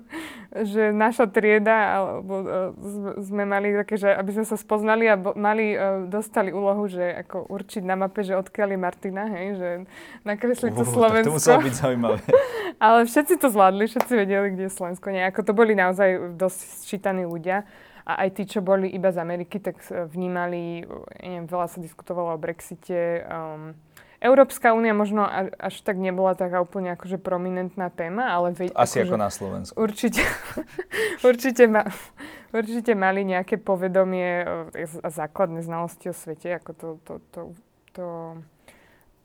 [0.73, 2.73] že naša trieda, alebo uh,
[3.21, 7.53] sme mali také, že aby sme sa spoznali a mali, uh, dostali úlohu, že ako
[7.53, 9.69] určiť na mape, že odkiaľ je Martina, hej, že
[10.25, 11.29] nakresliť to Slovensko.
[11.29, 12.19] To muselo byť zaujímavé.
[12.89, 15.13] Ale všetci to zvládli, všetci vedeli, kde je Slovensko.
[15.13, 17.69] Nie, ako to boli naozaj dosť sčítaní ľudia.
[18.09, 20.89] A aj tí, čo boli iba z Ameriky, tak vnímali,
[21.21, 23.21] neviem, veľa sa diskutovalo o Brexite.
[23.29, 23.77] Um,
[24.19, 28.57] Európska únia možno až, tak nebola taká úplne akože prominentná téma, ale...
[28.57, 29.75] Ve, Asi akože, ako na Slovensku.
[29.77, 30.25] Určite,
[31.29, 31.85] určite, ma,
[32.51, 34.43] určite mali nejaké povedomie
[35.05, 37.41] a základné znalosti o svete, ako to, to, to,
[37.93, 38.07] to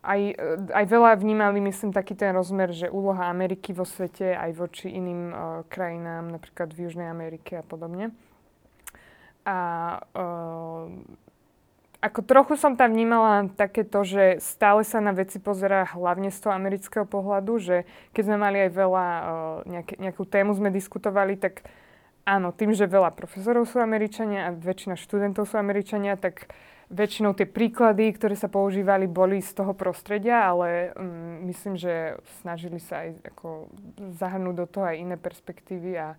[0.04, 0.36] aj,
[0.76, 5.32] aj veľa vnímali, myslím, taký ten rozmer, že úloha Ameriky vo svete aj voči iným
[5.32, 8.12] uh, krajinám, napríklad v Južnej Amerike a podobne.
[9.44, 9.58] A
[10.16, 10.88] uh,
[12.04, 16.40] ako trochu som tam vnímala také to, že stále sa na veci pozerá hlavne z
[16.44, 17.76] toho amerického pohľadu, že
[18.12, 19.24] keď sme mali aj veľa, uh,
[19.68, 21.64] nejaké, nejakú tému sme diskutovali, tak
[22.28, 26.52] áno, tým, že veľa profesorov sú Američania a väčšina študentov sú Američania, tak
[26.92, 32.84] väčšinou tie príklady, ktoré sa používali, boli z toho prostredia, ale um, myslím, že snažili
[32.84, 33.72] sa aj ako
[34.20, 36.16] zahrnúť do toho aj iné perspektívy a a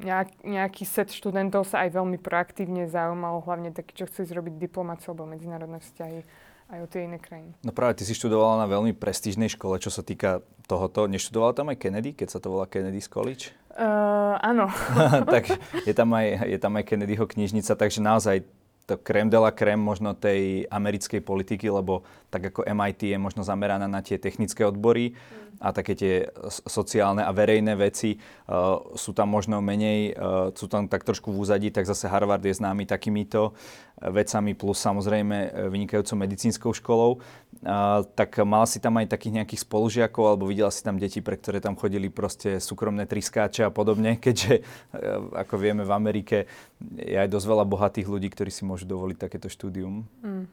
[0.00, 5.16] nejak, nejaký set študentov sa aj veľmi proaktívne zaujímalo, hlavne taký, čo chce zrobiť diplomáciu
[5.16, 6.20] alebo medzinárodné vzťahy
[6.64, 7.52] aj o tie iné krajiny.
[7.60, 11.04] No práve ty si študovala na veľmi prestížnej škole, čo sa týka tohoto.
[11.04, 13.52] Neštudovala tam aj Kennedy, keď sa to volá Kennedy's College?
[13.74, 14.72] Uh, áno.
[15.34, 15.52] tak
[15.84, 18.48] je tam, aj, je tam aj Kennedyho knižnica, takže naozaj
[18.84, 23.40] to krem de la krem možno tej americkej politiky, lebo tak ako MIT je možno
[23.40, 25.16] zameraná na tie technické odbory,
[25.60, 26.14] a také tie
[26.66, 31.38] sociálne a verejné veci uh, sú tam možno menej, uh, sú tam tak trošku v
[31.44, 37.22] úzadí, tak zase Harvard je známy takýmito uh, vecami, plus samozrejme vynikajúcou medicínskou školou.
[37.62, 41.38] Uh, tak mal si tam aj takých nejakých spolužiakov, alebo videla si tam deti, pre
[41.38, 46.36] ktoré tam chodili proste súkromné triskáče a podobne, keďže, uh, ako vieme, v Amerike
[46.98, 50.02] je aj dosť veľa bohatých ľudí, ktorí si môžu dovoliť takéto štúdium.
[50.26, 50.50] Mm.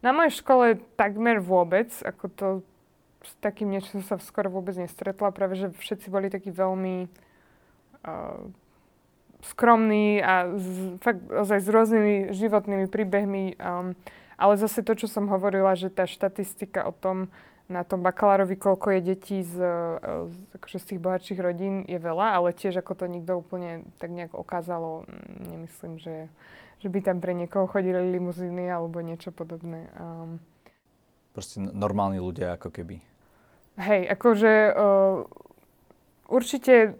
[0.00, 2.46] Na mojej škole takmer vôbec, ako to
[3.20, 8.40] s takým niečím som sa skoro vôbec nestretla, práve že všetci boli takí veľmi uh,
[9.44, 13.60] skromní a z, fakt ozaj s rôznymi životnými príbehmi.
[13.60, 13.92] Um,
[14.40, 17.28] ale zase to, čo som hovorila, že tá štatistika o tom,
[17.68, 19.54] na tom bakalárovi, koľko je detí z,
[20.26, 24.10] z, akože z tých bohatších rodín, je veľa, ale tiež ako to nikto úplne tak
[24.10, 26.32] nejak okázalo, mm, nemyslím, že,
[26.80, 29.92] že by tam pre niekoho chodili limuzíny alebo niečo podobné.
[30.00, 30.40] Um,
[31.36, 32.98] Proste normálni ľudia ako keby.
[33.78, 35.28] Hej, akože uh,
[36.26, 36.98] určite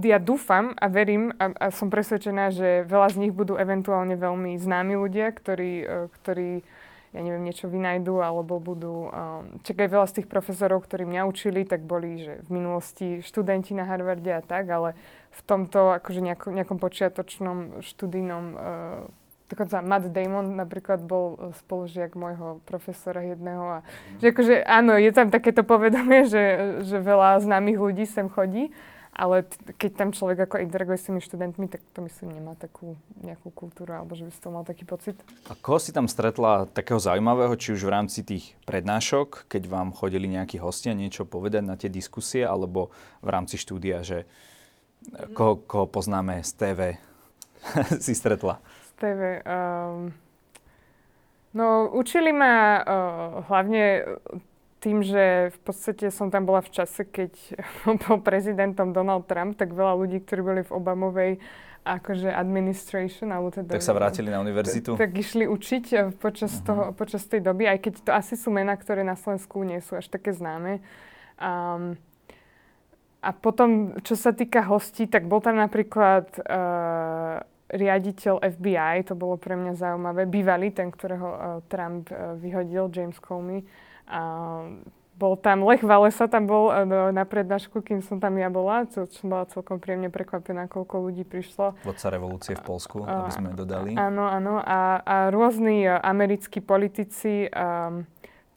[0.00, 4.58] ja dúfam a verím a, a som presvedčená, že veľa z nich budú eventuálne veľmi
[4.58, 6.66] známi ľudia, ktorí, uh, ktorí
[7.10, 9.10] ja neviem, niečo vynajdu, alebo budú...
[9.10, 13.74] Um, čakaj, veľa z tých profesorov, ktorí mňa učili, tak boli, že v minulosti študenti
[13.74, 14.94] na Harvarde a tak, ale
[15.30, 18.60] v tomto akože nejako, nejakom počiatočnom študijnom uh,
[19.50, 23.86] dokonca Matt Damon napríklad bol e, spolužiak môjho profesora jedného a
[24.22, 26.42] že akože áno, je tam takéto povedomie, že,
[26.86, 28.70] že veľa známych ľudí sem chodí,
[29.10, 32.94] ale t- keď tam človek ako interaguje s tými študentmi, tak to myslím nemá takú
[33.26, 35.18] nejakú kultúru, alebo že by si to mal taký pocit.
[35.50, 39.90] A koho si tam stretla takého zaujímavého, či už v rámci tých prednášok, keď vám
[39.90, 44.30] chodili nejakí hostia niečo povedať na tie diskusie, alebo v rámci štúdia, že
[45.08, 45.34] mm.
[45.34, 46.80] koho, koho poznáme z TV
[48.04, 48.60] si stretla?
[49.00, 49.40] TV.
[49.48, 50.12] Um,
[51.56, 52.84] no, učili ma uh,
[53.48, 54.04] hlavne
[54.80, 57.32] tým, že v podstate som tam bola v čase, keď
[58.08, 61.32] bol prezidentom Donald Trump, tak veľa ľudí, ktorí boli v Obamovej
[61.80, 63.72] akože administration, alebo teda...
[63.72, 65.00] Tak sa vrátili na univerzitu?
[65.00, 66.66] Tak išli učiť eh, počas, uh-huh.
[66.68, 69.96] toho, počas tej doby, aj keď to asi sú mená, ktoré na Slovensku nie sú
[69.96, 70.84] až také známe.
[71.40, 71.96] Um,
[73.20, 79.36] a potom, čo sa týka hostí, tak bol tam napríklad uh, riaditeľ FBI, to bolo
[79.36, 83.60] pre mňa zaujímavé, bývalý, ten, ktorého uh, Trump uh, vyhodil, James Comey.
[84.08, 84.80] Uh,
[85.20, 89.04] bol tam, Lech Walesa tam bol uh, na prednášku, kým som tam ja bola, čo
[89.12, 91.76] som bola celkom príjemne prekvapená, koľko ľudí prišlo.
[91.84, 93.92] Vodca revolúcie v Polsku, uh, aby sme dodali.
[94.00, 94.64] Áno, áno.
[94.64, 98.08] A, a rôzni uh, americkí politici um,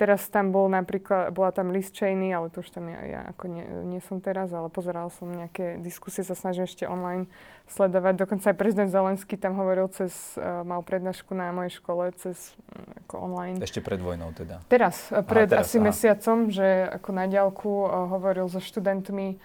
[0.04, 3.48] Teraz tam bol napríklad, bola tam Liz Cheney, ale to už tam ja, ja ako
[3.48, 7.32] nie, nie som teraz, ale pozeral som nejaké diskusie, sa snažím ešte online
[7.72, 8.20] sledovať.
[8.20, 12.36] Dokonca aj prezident Zelensky tam hovoril cez, uh, mal prednášku na mojej škole cez
[12.68, 13.64] um, ako online.
[13.64, 14.60] Ešte pred vojnou teda?
[14.68, 15.88] Teraz, pred aha, teraz, asi aha.
[15.88, 16.68] mesiacom, že
[17.00, 19.40] ako na diálku uh, hovoril so študentmi.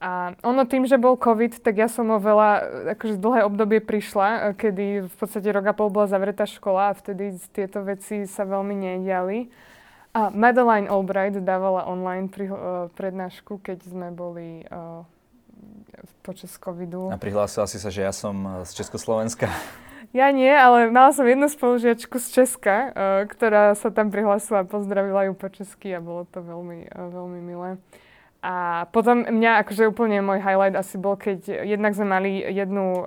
[0.00, 2.50] A ono tým, že bol COVID, tak ja som o veľa,
[2.96, 7.36] akože dlhé obdobie prišla, kedy v podstate rok a pol bola zavretá škola a vtedy
[7.52, 9.67] tieto veci sa veľmi nediali.
[10.18, 15.06] A Madeleine Albright dávala online pri, uh, prednášku, keď sme boli uh,
[16.26, 17.06] počas covidu.
[17.06, 19.46] A prihlásila si sa, že ja som uh, z Československa?
[20.10, 22.90] Ja nie, ale mala som jednu spolužiačku z Česka, uh,
[23.30, 27.38] ktorá sa tam prihlásila a pozdravila ju po česky a bolo to veľmi, uh, veľmi
[27.38, 27.78] milé.
[28.42, 33.06] A potom mňa, akože úplne môj highlight asi bol, keď jednak sme mali jednu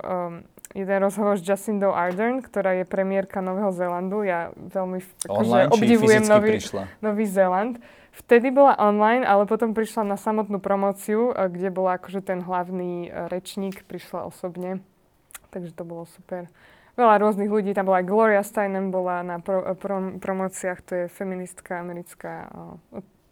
[0.72, 4.24] jeden rozhovor s Jacindou Ardern, ktorá je premiérka Nového Zélandu.
[4.24, 6.58] Ja veľmi akože, obdivujem Nový,
[7.04, 7.76] Nový Zéland.
[8.12, 13.08] Vtedy bola online, ale potom prišla na samotnú promóciu, eh, kde bola akože ten hlavný
[13.08, 14.84] eh, rečník, prišla osobne.
[15.52, 16.48] Takže to bolo super.
[16.96, 17.72] veľa rôznych ľudí.
[17.72, 22.52] Tam bola aj Gloria Steinem, bola na pro, pro, promociách, to je feministka americká.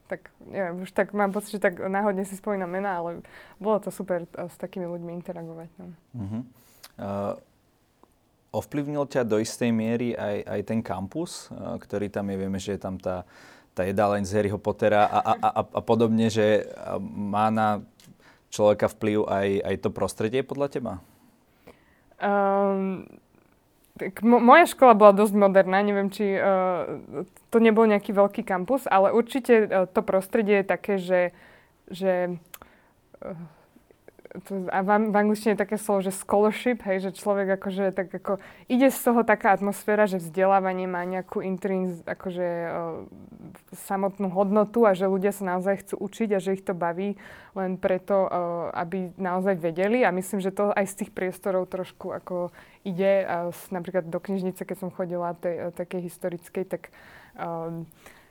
[0.08, 3.10] Tak neviem, už tak mám pocit, že tak náhodne si spomínam mena, ale
[3.62, 5.68] bolo to super s takými ľuďmi interagovať.
[5.76, 5.86] No.
[6.18, 6.42] Uh-huh.
[6.98, 7.38] Uh,
[8.50, 12.74] ovplyvnil ťa do istej miery aj, aj ten kampus, uh, ktorý tam je, vieme, že
[12.74, 13.22] je tam tá,
[13.74, 16.66] tá jedáleň z Harryho Pottera a, a, a, a podobne, že
[17.00, 17.80] má na
[18.50, 20.92] človeka vplyv aj, aj to prostredie podľa teba?
[22.20, 23.06] Um,
[23.96, 28.84] tak mo- moja škola bola dosť moderná, neviem, či uh, to nebol nejaký veľký kampus,
[28.90, 31.22] ale určite uh, to prostredie je také, že,
[31.88, 32.36] že
[33.22, 33.38] uh,
[34.30, 38.14] to, a v, v angličtine je také slovo, že scholarship, hej, že človek akože tak
[38.14, 38.38] ako
[38.70, 42.72] ide z toho taká atmosféra, že vzdelávanie má nejakú intrinz, akože uh,
[43.74, 47.18] samotnú hodnotu a že ľudia sa naozaj chcú učiť a že ich to baví
[47.58, 50.06] len preto, uh, aby naozaj vedeli.
[50.06, 52.54] A myslím, že to aj z tých priestorov trošku ako
[52.86, 56.94] ide, uh, napríklad do knižnice, keď som chodila tej, uh, takej historickej, tak
[57.34, 57.82] uh,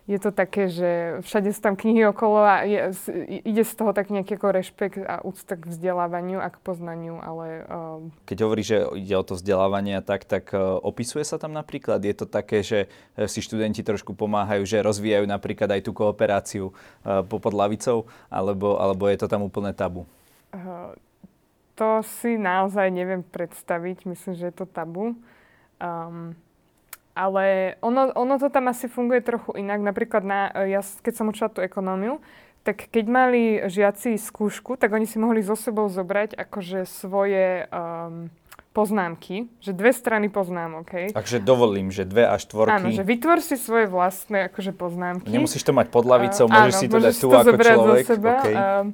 [0.10, 2.98] je to také, že všade sú tam knihy okolo a je,
[3.46, 7.70] ide z toho tak nejaký ako rešpekt a úcta k vzdelávaniu a k poznaniu, ale...
[7.70, 8.10] Uh...
[8.26, 12.02] Keď hovoríš, že ide o to vzdelávanie a tak, tak uh, opisuje sa tam napríklad?
[12.02, 16.74] Je to také, že e, si študenti trošku pomáhajú, že rozvíjajú napríklad aj tú kooperáciu
[16.74, 20.10] uh, pod lavicou, alebo, alebo je to tam úplne tabu?
[20.50, 20.98] Uh,
[21.78, 24.10] to si naozaj neviem predstaviť.
[24.10, 25.14] Myslím, že je to tabu.
[25.78, 26.34] Um,
[27.18, 29.82] ale ono, ono to tam asi funguje trochu inak.
[29.82, 32.22] Napríklad na, ja, keď som učila tú ekonómiu,
[32.64, 38.28] tak keď mali žiaci skúšku, tak oni si mohli so sebou zobrať akože svoje um,
[38.76, 41.08] poznámky, že dve strany poznámok, hej.
[41.16, 42.76] Takže dovolím, že dve až štvorky.
[42.78, 45.32] Áno, že vytvor si svoje vlastné akože poznámky.
[45.32, 48.06] Nemusíš to mať pod lavicou, uh, môžeš áno, si to dať tu ako človek.
[48.06, 48.34] seba.
[48.44, 48.56] Okay.
[48.56, 48.86] Uh,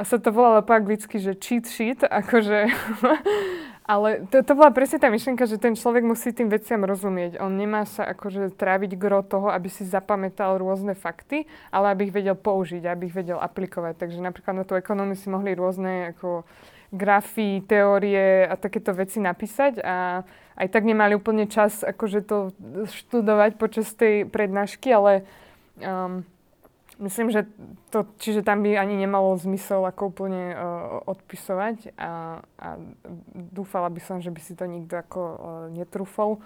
[0.00, 2.66] a sa to volalo po anglicky, že cheat sheet, akože
[3.92, 7.36] Ale to, to bola presne tá myšlienka, že ten človek musí tým veciam rozumieť.
[7.44, 12.16] On nemá sa akože tráviť gro toho, aby si zapamätal rôzne fakty, ale aby ich
[12.16, 14.00] vedel použiť, aby ich vedel aplikovať.
[14.00, 16.48] Takže napríklad na tú ekonómiu si mohli rôzne ako
[16.88, 20.24] grafy, teórie a takéto veci napísať a
[20.56, 22.52] aj tak nemali úplne čas akože to
[22.88, 25.28] študovať počas tej prednášky, ale
[25.80, 26.24] um,
[27.02, 27.50] Myslím, že
[27.90, 32.68] to, čiže tam by ani nemalo zmysel ako úplne uh, odpisovať a, a
[33.50, 35.36] dúfala by som, že by si to nikto ako uh,
[35.74, 36.38] netrúfol.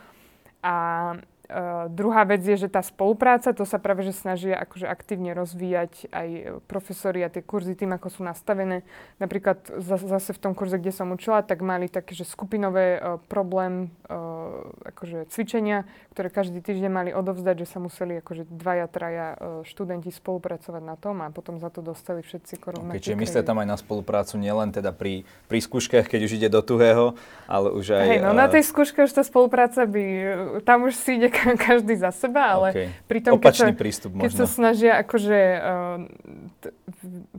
[0.64, 1.12] A
[1.46, 6.10] Uh, druhá vec je, že tá spolupráca, to sa práve že snažia akože aktívne rozvíjať
[6.10, 6.28] aj
[6.66, 8.82] profesori a tie kurzy tým, ako sú nastavené.
[9.22, 13.94] Napríklad zase v tom kurze, kde som učila, tak mali také, že skupinové uh, problém,
[14.10, 19.38] uh, akože cvičenia, ktoré každý týždeň mali odovzdať, že sa museli akože dvaja, traja
[19.68, 22.96] študenti spolupracovať na tom a potom za to dostali všetci korunné.
[22.96, 26.48] Okay, čiže myslíte tam aj na spoluprácu nielen teda pri, pri skúškach, keď už ide
[26.50, 27.14] do tuhého,
[27.46, 28.06] ale už aj...
[28.08, 30.04] Hej, no na tej skúške už tá spolupráca by,
[30.64, 31.28] tam už si ide
[31.66, 32.88] každý za seba, ale okay.
[33.04, 35.98] pri tom, Opačný keď, sa, prístup keď sa snažia akože uh,
[36.64, 36.74] t-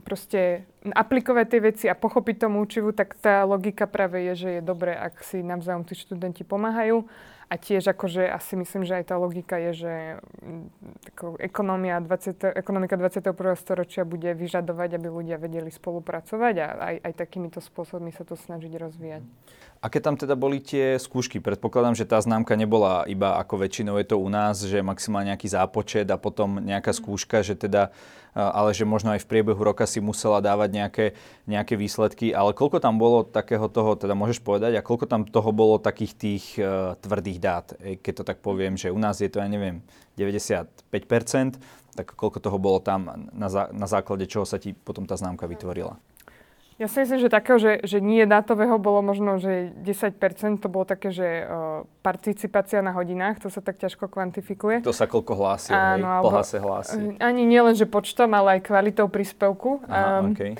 [0.06, 4.62] proste aplikovať tie veci a pochopiť tomu učivu, tak tá logika práve je, že je
[4.62, 7.04] dobré, ak si navzájom tí študenti pomáhajú.
[7.48, 9.94] A tiež akože asi myslím, že aj tá logika je, že
[10.44, 13.32] mm, ekonomia 20, ekonomika 21.
[13.56, 18.68] storočia bude vyžadovať, aby ľudia vedeli spolupracovať a aj, aj takýmito spôsobmi sa to snažiť
[18.76, 19.24] rozvíjať.
[19.78, 21.38] Aké tam teda boli tie skúšky?
[21.38, 25.46] Predpokladám, že tá známka nebola iba ako väčšinou je to u nás, že maximálne nejaký
[25.46, 27.94] zápočet a potom nejaká skúška, že teda,
[28.34, 31.06] ale že možno aj v priebehu roka si musela dávať nejaké,
[31.46, 32.34] nejaké výsledky.
[32.34, 36.12] Ale koľko tam bolo takého toho, teda môžeš povedať, a koľko tam toho bolo takých
[36.18, 37.70] tých uh, tvrdých dát?
[37.78, 39.86] Keď to tak poviem, že u nás je to, ja neviem,
[40.18, 40.74] 95%,
[41.94, 45.46] tak koľko toho bolo tam, na, zá, na základe čoho sa ti potom tá známka
[45.46, 46.02] vytvorila?
[46.78, 50.86] Ja si myslím, že takého, že, že nie dátového bolo možno, že 10%, to bolo
[50.86, 54.86] také, že uh, participácia na hodinách, to sa tak ťažko kvantifikuje.
[54.86, 56.06] To sa koľko hlási, hej?
[56.06, 57.18] Po hlase hlási.
[57.18, 59.82] Ani nielen, že počtom, ale aj kvalitou príspevku.
[59.90, 60.54] Aha, um, okay.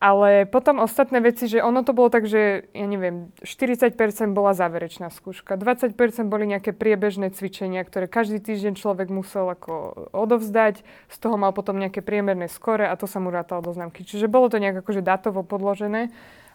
[0.00, 3.92] Ale potom ostatné veci, že ono to bolo tak, že ja neviem, 40%
[4.32, 5.92] bola záverečná skúška, 20%
[6.24, 11.76] boli nejaké priebežné cvičenia, ktoré každý týždeň človek musel ako odovzdať, z toho mal potom
[11.76, 14.00] nejaké priemerné skore a to sa mu rátalo do známky.
[14.00, 16.08] Čiže bolo to nejak akože dátovo podložené,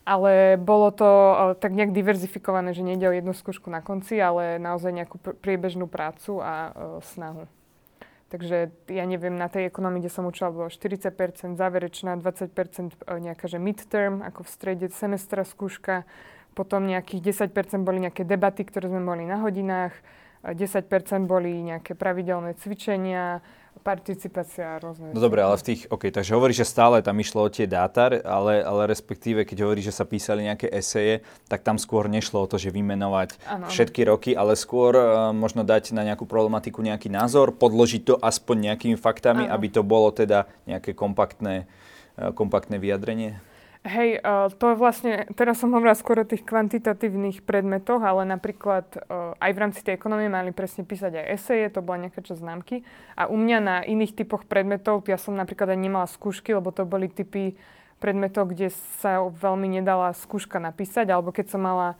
[0.09, 1.09] ale bolo to
[1.61, 6.41] tak nejak diverzifikované, že nejde o jednu skúšku na konci, ale naozaj nejakú priebežnú prácu
[6.41, 7.45] a uh, snahu.
[8.35, 13.47] Takže ja neviem, na tej ekonomii, kde som učila, bolo 40%, záverečná, 20% e, nejaká,
[13.47, 16.03] že midterm, ako v strede semestra skúška,
[16.51, 19.95] potom nejakých 10% boli nejaké debaty, ktoré sme mali na hodinách,
[20.43, 20.83] 10%
[21.31, 23.39] boli nejaké pravidelné cvičenia,
[23.85, 25.13] participácia rôzne.
[25.13, 28.09] No dobre, ale v tých, OK, takže hovorí, že stále tam išlo o tie dáta,
[28.25, 32.49] ale, ale respektíve, keď hovorí, že sa písali nejaké eseje, tak tam skôr nešlo o
[32.49, 37.13] to, že vymenovať ano, všetky roky, ale skôr uh, možno dať na nejakú problematiku nejaký
[37.13, 39.53] názor, podložiť to aspoň nejakými faktami, ano.
[39.53, 41.69] aby to bolo teda nejaké kompaktné,
[42.17, 43.37] uh, kompaktné vyjadrenie.
[43.85, 49.37] Hej, uh, to vlastne, teraz som hovorila skôr o tých kvantitatívnych predmetoch, ale napríklad uh,
[49.37, 52.81] aj v rámci tej ekonomie mali presne písať aj eseje, to bola nejaká časť známky.
[53.13, 56.81] A u mňa na iných typoch predmetov, ja som napríklad aj nemala skúšky, lebo to
[56.81, 57.61] boli typy
[58.01, 58.73] predmetov, kde
[59.05, 61.93] sa veľmi nedala skúška napísať, alebo keď som mala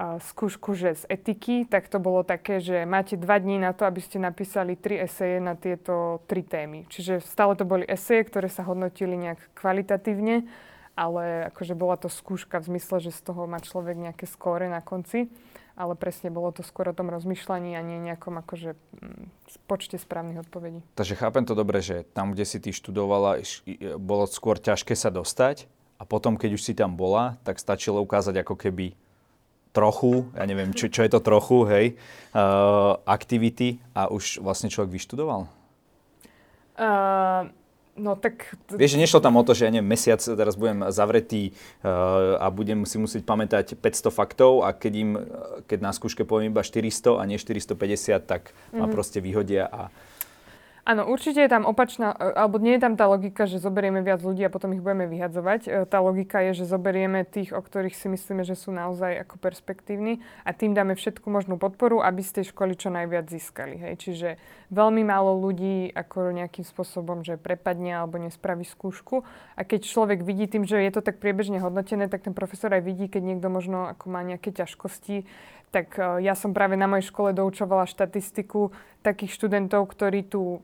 [0.00, 3.84] uh, skúšku že z etiky, tak to bolo také, že máte dva dní na to,
[3.84, 6.88] aby ste napísali tri eseje na tieto tri témy.
[6.88, 10.48] Čiže stále to boli eseje, ktoré sa hodnotili nejak kvalitatívne
[10.96, 14.80] ale akože bola to skúška v zmysle, že z toho má človek nejaké skóre na
[14.80, 15.28] konci,
[15.76, 19.24] ale presne bolo to skôr o tom rozmýšľaní a nie nejakom akože mm,
[19.68, 20.80] počte správnych odpovedí.
[20.96, 23.44] Takže chápem to dobre, že tam, kde si ty študovala,
[24.00, 25.68] bolo skôr ťažké sa dostať
[26.00, 28.96] a potom, keď už si tam bola, tak stačilo ukázať ako keby
[29.76, 31.86] trochu, ja neviem, čo, čo je to trochu, hej,
[32.32, 35.52] uh, aktivity a už vlastne človek vyštudoval?
[36.80, 37.52] Uh,
[37.96, 38.52] No tak...
[38.68, 42.52] Vieš, že nešlo tam o to, že ja neviem, mesiac teraz budem zavretý uh, a
[42.52, 45.10] budem si musieť pamätať 500 faktov a keď, im,
[45.64, 48.76] keď na skúške poviem iba 400 a nie 450, tak mm-hmm.
[48.76, 48.92] ma mhm.
[48.92, 49.88] proste vyhodia a
[50.86, 54.22] Áno, určite je tam opačná, e, alebo nie je tam tá logika, že zoberieme viac
[54.22, 55.60] ľudí a potom ich budeme vyhadzovať.
[55.66, 59.34] E, tá logika je, že zoberieme tých, o ktorých si myslíme, že sú naozaj ako
[59.42, 63.82] perspektívni a tým dáme všetku možnú podporu, aby z tej školy čo najviac získali.
[63.82, 63.94] Hej.
[63.98, 64.28] Čiže
[64.70, 69.26] veľmi málo ľudí ako nejakým spôsobom, že prepadne alebo nespraví skúšku.
[69.58, 72.86] A keď človek vidí tým, že je to tak priebežne hodnotené, tak ten profesor aj
[72.86, 75.26] vidí, keď niekto možno ako má nejaké ťažkosti,
[75.74, 78.70] tak e, ja som práve na mojej škole doučovala štatistiku
[79.02, 80.62] takých študentov, ktorí tu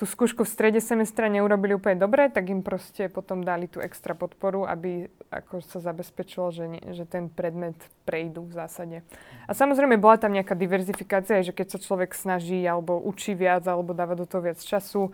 [0.00, 4.16] tú skúšku v strede semestra neurobili úplne dobre, tak im proste potom dali tú extra
[4.16, 7.76] podporu, aby ako sa zabezpečilo, že, nie, že ten predmet
[8.08, 8.96] prejdú v zásade.
[9.44, 13.92] A samozrejme bola tam nejaká diverzifikácia, že keď sa človek snaží alebo učí viac, alebo
[13.92, 15.12] dáva do toho viac času,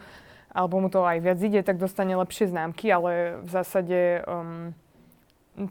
[0.54, 4.70] alebo mu to aj viac ide, tak dostane lepšie známky, ale v zásade um,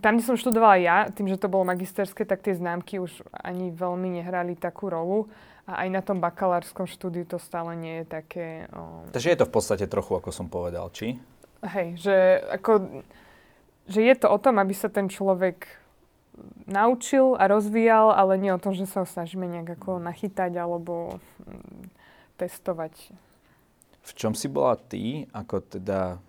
[0.04, 3.72] tam, kde som študovala ja, tým, že to bolo magisterské, tak tie známky už ani
[3.72, 5.32] veľmi nehrali takú rolu.
[5.66, 8.48] A aj na tom bakalárskom štúdiu to stále nie je také...
[8.70, 9.10] Um...
[9.10, 11.18] Takže je to v podstate trochu, ako som povedal, či?
[11.66, 12.18] Hej, že,
[12.54, 13.02] ako,
[13.90, 15.66] že je to o tom, aby sa ten človek
[16.70, 21.18] naučil a rozvíjal, ale nie o tom, že sa ho snažíme nejak ako nachytať alebo
[21.42, 21.90] mm,
[22.38, 22.94] testovať.
[24.06, 26.22] V čom si bola ty, ako teda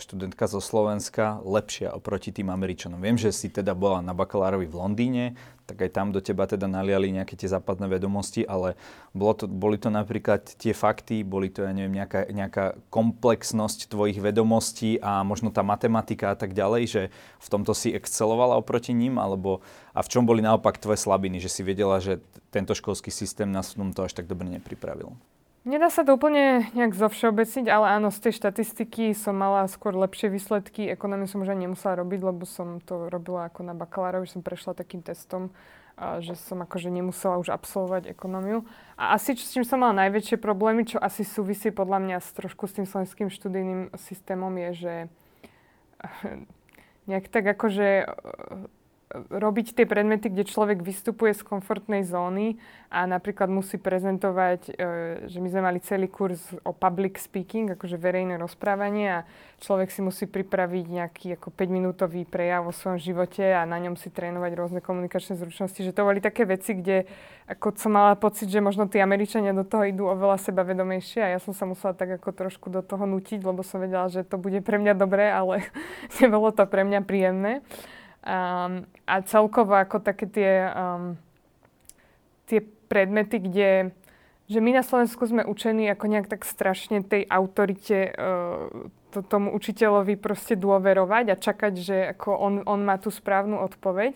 [0.00, 3.00] študentka zo Slovenska lepšia oproti tým Američanom.
[3.00, 5.24] Viem, že si teda bola na bakalárovi v Londýne,
[5.64, 8.76] tak aj tam do teba teda naliali nejaké tie západné vedomosti, ale
[9.16, 14.20] bolo to, boli to napríklad tie fakty, boli to, ja neviem, nejaká, nejaká komplexnosť tvojich
[14.20, 17.02] vedomostí a možno tá matematika a tak ďalej, že
[17.40, 19.64] v tomto si excelovala oproti ním, alebo
[19.96, 22.20] a v čom boli naopak tvoje slabiny, že si vedela, že
[22.52, 25.16] tento školský systém nás tomto až tak dobre nepripravil?
[25.64, 30.28] Nedá sa to úplne nejak zovšeobecniť, ale áno, z tej štatistiky som mala skôr lepšie
[30.28, 30.92] výsledky.
[30.92, 34.76] Ekonomiu som už ani nemusela robiť, lebo som to robila ako na bakalárovi, som prešla
[34.76, 35.48] takým testom,
[36.20, 38.68] že som akože nemusela už absolvovať ekonómiu.
[39.00, 42.68] A asi, s čím som mala najväčšie problémy, čo asi súvisí podľa mňa s trošku
[42.68, 44.94] s tým slovenským študijným systémom, je, že
[47.08, 48.04] nejak tak akože
[49.30, 52.58] robiť tie predmety, kde človek vystupuje z komfortnej zóny
[52.90, 54.72] a napríklad musí prezentovať, e,
[55.30, 59.26] že my sme mali celý kurz o public speaking, akože verejné rozprávanie a
[59.62, 64.10] človek si musí pripraviť nejaký ako 5-minútový prejav o svojom živote a na ňom si
[64.10, 67.06] trénovať rôzne komunikačné zručnosti, že to boli také veci, kde
[67.44, 71.38] ako som mala pocit, že možno tí Američania do toho idú oveľa sebavedomejšie a ja
[71.38, 74.64] som sa musela tak ako trošku do toho nutiť, lebo som vedela, že to bude
[74.64, 75.68] pre mňa dobré, ale
[76.20, 77.60] nebolo to pre mňa príjemné.
[78.24, 81.20] Um, a celkovo ako také tie, um,
[82.48, 83.92] tie predmety, kde
[84.44, 88.68] že my na Slovensku sme učení ako nejak tak strašne tej autorite uh,
[89.12, 94.12] to, tomu učiteľovi proste dôverovať a čakať, že ako on, on má tú správnu odpoveď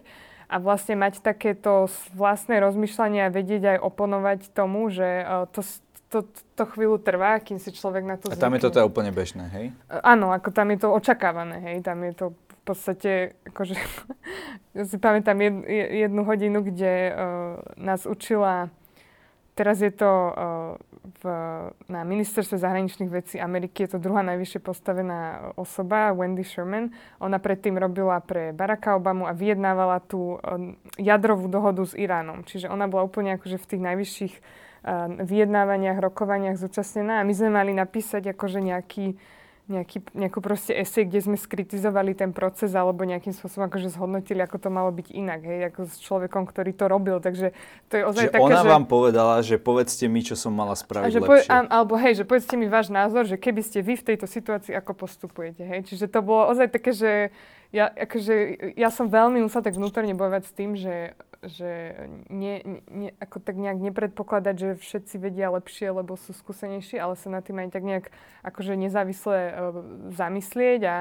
[0.48, 5.64] a vlastne mať takéto vlastné rozmýšľanie a vedieť aj oponovať tomu, že uh, to,
[6.12, 6.24] to,
[6.56, 8.40] to chvíľu trvá, kým si človek na to zvykne.
[8.40, 9.66] A tam je to teda úplne bežné, hej?
[9.88, 11.76] Uh, áno, ako tam je to očakávané, hej?
[11.80, 12.26] Tam je to
[12.68, 13.10] podstate,
[13.48, 13.74] akože,
[14.76, 15.56] ja si pamätám jed,
[16.04, 17.16] jednu hodinu, kde uh,
[17.80, 18.68] nás učila,
[19.56, 20.32] teraz je to uh,
[21.08, 21.22] v,
[21.88, 26.92] na ministerstve zahraničných vecí Ameriky, je to druhá najvyššie postavená osoba, Wendy Sherman.
[27.24, 32.44] Ona predtým robila pre Baracka Obamu a vyjednávala tú uh, jadrovú dohodu s Iránom.
[32.44, 34.34] Čiže ona bola úplne akože v tých najvyšších
[35.18, 39.18] vyjednávaniach, rokovaniach zúčastnená a my sme mali napísať akože nejaký
[39.68, 44.56] nejaký, nejakú proste esej, kde sme skritizovali ten proces alebo nejakým spôsobom akože zhodnotili, ako
[44.56, 47.20] to malo byť inak, hej, ako s človekom, ktorý to robil.
[47.20, 47.52] Takže
[47.92, 48.68] to je ozaj že také, ona že...
[48.72, 51.52] vám povedala, že povedzte mi, čo som mala spraviť že lepšie.
[51.52, 54.72] Po, alebo hej, že povedzte mi váš názor, že keby ste vy v tejto situácii,
[54.72, 55.62] ako postupujete.
[55.68, 55.92] Hej.
[55.92, 57.12] Čiže to bolo ozaj také, že
[57.68, 58.34] ja, akože,
[58.80, 61.12] ja som veľmi musela tak vnútorne bojovať s tým, že
[61.42, 61.94] že
[62.26, 67.30] nie, nie, ako tak nejak nepredpokladať, že všetci vedia lepšie, lebo sú skúsenejší, ale sa
[67.30, 68.06] nad tým aj tak nejak
[68.42, 69.54] akože nezávisle uh,
[70.10, 70.96] zamyslieť a,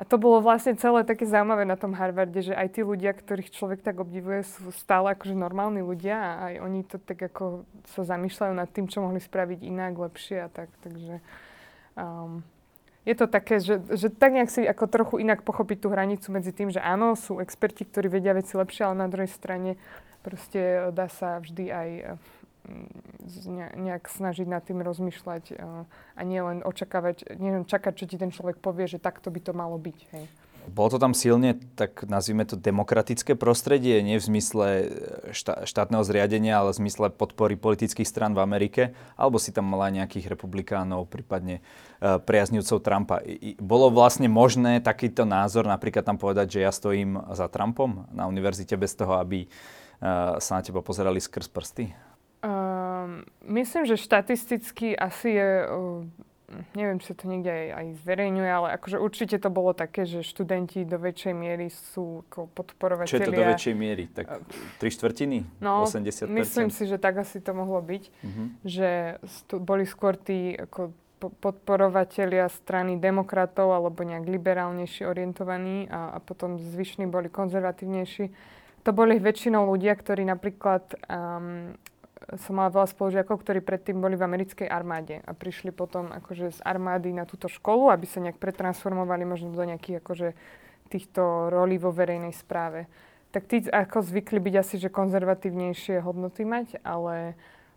[0.00, 3.52] a to bolo vlastne celé také zaujímavé na tom Harvarde, že aj tí ľudia, ktorých
[3.52, 8.08] človek tak obdivuje, sú stále akože normálni ľudia a aj oni to tak ako sa
[8.08, 11.20] zamýšľajú nad tým, čo mohli spraviť inak, lepšie a tak, takže
[12.00, 12.40] um,
[13.04, 16.56] je to také, že, že tak nejak si ako trochu inak pochopiť tú hranicu medzi
[16.56, 19.76] tým, že áno, sú experti, ktorí vedia veci lepšie, ale na druhej strane
[20.24, 21.88] proste dá sa vždy aj
[22.64, 25.60] mm, nejak snažiť nad tým rozmýšľať
[26.16, 29.40] a nie len očakávať, nie len čakať, čo ti ten človek povie, že takto by
[29.44, 29.98] to malo byť.
[30.16, 30.24] Hej.
[30.64, 34.86] Bolo to tam silne, tak nazvime to demokratické prostredie, nie v zmysle e,
[35.36, 38.82] štá, štátneho zriadenia, ale v zmysle podpory politických stran v Amerike,
[39.14, 43.20] alebo si tam mala nejakých republikánov, prípadne uh, priaznivcov Trumpa.
[43.60, 48.74] Bolo vlastne možné takýto názor napríklad tam povedať, že ja stojím za Trumpom na univerzite
[48.80, 51.84] bez toho, aby uh, sa na teba pozerali skrz prsty?
[52.44, 56.04] Um, myslím, že štatisticky asi je uh,
[56.76, 60.20] neviem, či sa to niekde aj, aj zverejňuje, ale akože určite to bolo také, že
[60.20, 63.10] študenti do väčšej miery sú ako podporovateľia.
[63.10, 64.04] Čo je to do väčšej miery?
[64.12, 64.26] Tak
[64.76, 65.38] tri štvrtiny?
[65.64, 66.28] No, 80%?
[66.28, 68.02] myslím si, že tak asi to mohlo byť.
[68.04, 68.46] Uh-huh.
[68.62, 68.88] Že
[69.24, 70.92] stu, boli skôr tí ako
[71.24, 78.28] podporovatelia strany demokratov alebo nejak liberálnejšie orientovaní a, a potom zvyšní boli konzervatívnejší.
[78.84, 81.72] To boli väčšinou ľudia, ktorí napríklad um,
[82.40, 86.60] som mala veľa spolužiakov, ktorí predtým boli v americkej armáde a prišli potom akože z
[86.64, 90.28] armády na túto školu, aby sa nejak pretransformovali možno do nejakých akože
[90.88, 92.88] týchto rolí vo verejnej správe.
[93.34, 97.34] Tak tí ako zvykli byť asi, že konzervatívnejšie hodnoty mať, ale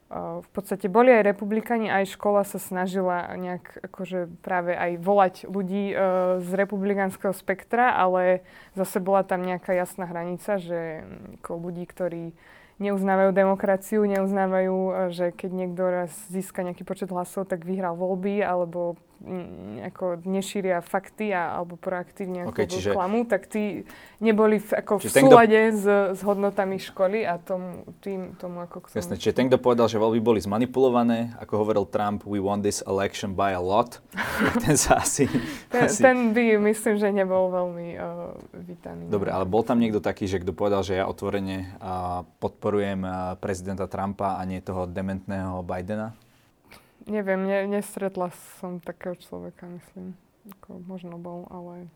[0.07, 5.35] uh, v podstate boli aj republikani, aj škola sa snažila nejak akože práve aj volať
[5.49, 5.97] ľudí uh,
[6.45, 8.45] z republikánskeho spektra, ale
[8.77, 11.01] zase bola tam nejaká jasná hranica, že
[11.41, 12.37] ako ľudí, ktorí
[12.77, 18.45] neuznávajú demokraciu, neuznávajú, e, že keď niekto raz získa nejaký počet hlasov, tak vyhral voľby,
[18.45, 18.97] alebo
[19.81, 22.93] ako nešíria fakty a, alebo proaktívne okay, čiže...
[22.93, 23.81] klamu, tak tí
[24.21, 25.77] neboli v, ako v súlade kto...
[25.81, 25.85] s,
[26.17, 28.97] s hodnotami školy a tomu, tým, tomu ako k tomu.
[29.01, 32.85] Jasne, čiže ten, kto povedal, že voľby boli zmanipulované, ako hovoril Trump, we won this
[32.85, 33.97] election by a lot,
[34.61, 35.25] ten sa asi...
[35.73, 36.01] ten, asi...
[36.01, 39.09] ten by, myslím, že nebol veľmi uh, vítaný.
[39.09, 43.33] Dobre, ale bol tam niekto taký, že kto povedal, že ja otvorene uh, podporujem uh,
[43.41, 46.13] prezidenta Trumpa a nie toho dementného Bidena?
[47.07, 50.13] Neviem, ne, nestretla som takého človeka, myslím.
[50.59, 51.87] Ako možno bol, ale...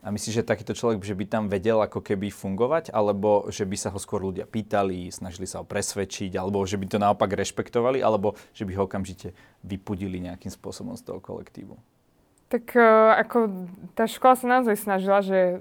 [0.00, 3.76] A myslíš, že takýto človek, že by tam vedel ako keby fungovať, alebo že by
[3.76, 8.00] sa ho skôr ľudia pýtali, snažili sa ho presvedčiť, alebo že by to naopak rešpektovali,
[8.00, 11.76] alebo že by ho okamžite vypudili nejakým spôsobom z toho kolektívu?
[12.48, 15.60] Tak uh, ako tá škola sa naozaj snažila, že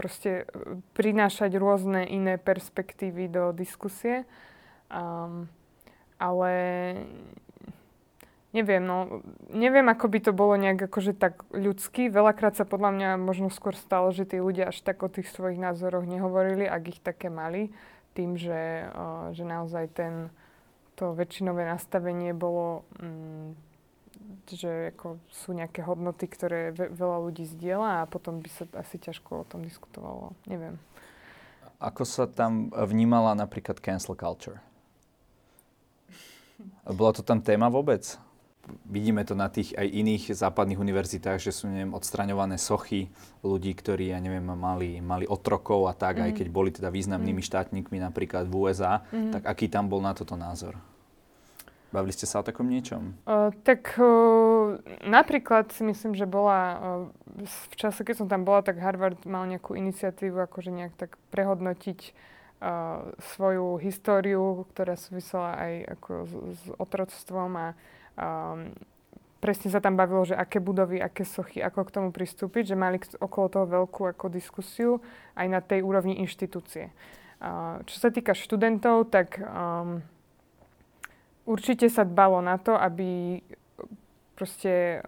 [0.00, 4.24] proste e, prinášať rôzne iné perspektívy do diskusie.
[4.88, 5.52] Um,
[6.20, 6.52] ale
[8.52, 12.10] neviem, no, neviem, ako by to bolo nejak akože tak ľudský.
[12.10, 15.58] Veľakrát sa podľa mňa možno skôr stalo, že tí ľudia až tak o tých svojich
[15.58, 17.70] názoroch nehovorili, ak ich také mali,
[18.12, 20.28] tým, že, uh, že naozaj ten,
[20.98, 23.54] to väčšinové nastavenie bolo, mm,
[24.50, 28.98] že ako sú nejaké hodnoty, ktoré ve- veľa ľudí zdieľa a potom by sa asi
[28.98, 30.34] ťažko o tom diskutovalo.
[30.50, 30.74] Neviem.
[31.80, 34.60] Ako sa tam vnímala napríklad cancel culture?
[36.86, 38.18] Bola to tam téma vôbec?
[38.86, 43.10] Vidíme to na tých aj iných západných univerzitách, že sú neviem, odstraňované sochy
[43.42, 46.22] ľudí, ktorí, ja neviem, mali, mali otrokov a tak, mm.
[46.22, 46.38] aj mhm.
[46.38, 47.48] keď boli teda významnými mm.
[47.50, 49.32] štátnikmi napríklad v USA, mm.
[49.34, 50.78] tak aký tam bol na toto názor?
[51.90, 53.18] Bavili ste sa o takom niečom?
[53.26, 56.78] Uh, tak uh, napríklad si myslím, že bola uh,
[57.42, 62.14] v čase, keď som tam bola, tak Harvard mal nejakú iniciatívu, akože nejak tak prehodnotiť
[63.34, 67.68] svoju históriu, ktorá súvisela aj ako s, s otroctvom a
[68.20, 68.68] um,
[69.40, 73.00] presne sa tam bavilo, že aké budovy, aké sochy, ako k tomu pristúpiť, že mali
[73.16, 75.00] okolo toho veľkú ako diskusiu
[75.40, 76.92] aj na tej úrovni inštitúcie.
[77.40, 80.04] Uh, čo sa týka študentov, tak um,
[81.48, 83.40] určite sa dbalo na to, aby
[84.36, 85.00] proste,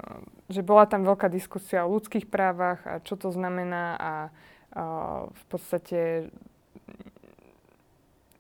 [0.49, 4.13] že bola tam veľká diskusia o ľudských právach a čo to znamená a
[4.73, 6.33] uh, v podstate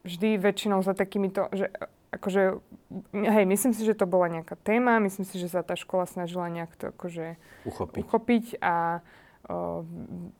[0.03, 1.71] vždy väčšinou za takýmito, že
[2.13, 2.61] akože,
[3.17, 6.53] hej, myslím si, že to bola nejaká téma, myslím si, že sa tá škola snažila
[6.53, 9.01] nejak to akože uchopiť, uchopiť a
[9.49, 9.89] o,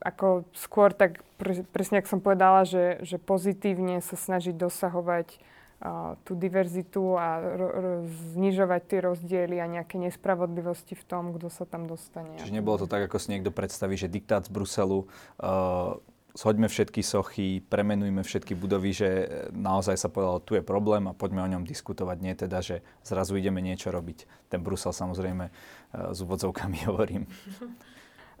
[0.05, 6.13] ako skôr tak, pre, presne ako som povedala, že, že pozitívne sa snažiť dosahovať o,
[6.21, 7.91] tú diverzitu a ro, ro,
[8.37, 12.37] znižovať tie rozdiely a nejaké nespravodlivosti v tom, kto sa tam dostane.
[12.37, 15.97] Čiže nebolo to tak, ako si niekto predstaví, že diktát z Bruselu uh,
[16.33, 19.09] zhoďme všetky sochy, premenujme všetky budovy, že
[19.53, 22.17] naozaj sa povedalo, tu je problém a poďme o ňom diskutovať.
[22.19, 24.49] Nie teda, že zrazu ideme niečo robiť.
[24.49, 27.29] Ten Brusel samozrejme uh, s úvodzovkami hovorím.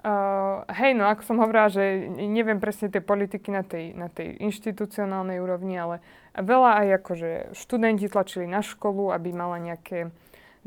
[0.03, 4.35] Uh, hej, no ako som hovorila, že neviem presne tie politiky na tej, na tej
[4.41, 6.03] inštitucionálnej úrovni, ale
[6.35, 10.11] veľa aj akože študenti tlačili na školu, aby mala nejaké,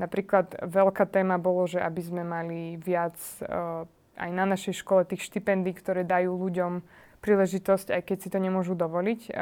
[0.00, 3.84] napríklad veľká téma bolo, že aby sme mali viac uh,
[4.16, 6.80] aj na našej škole tých štipendí, ktoré dajú ľuďom
[7.26, 9.34] príležitosť, aj keď si to nemôžu dovoliť,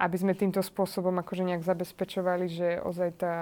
[0.00, 3.36] aby sme týmto spôsobom akože nejak zabezpečovali, že, ozaj tá,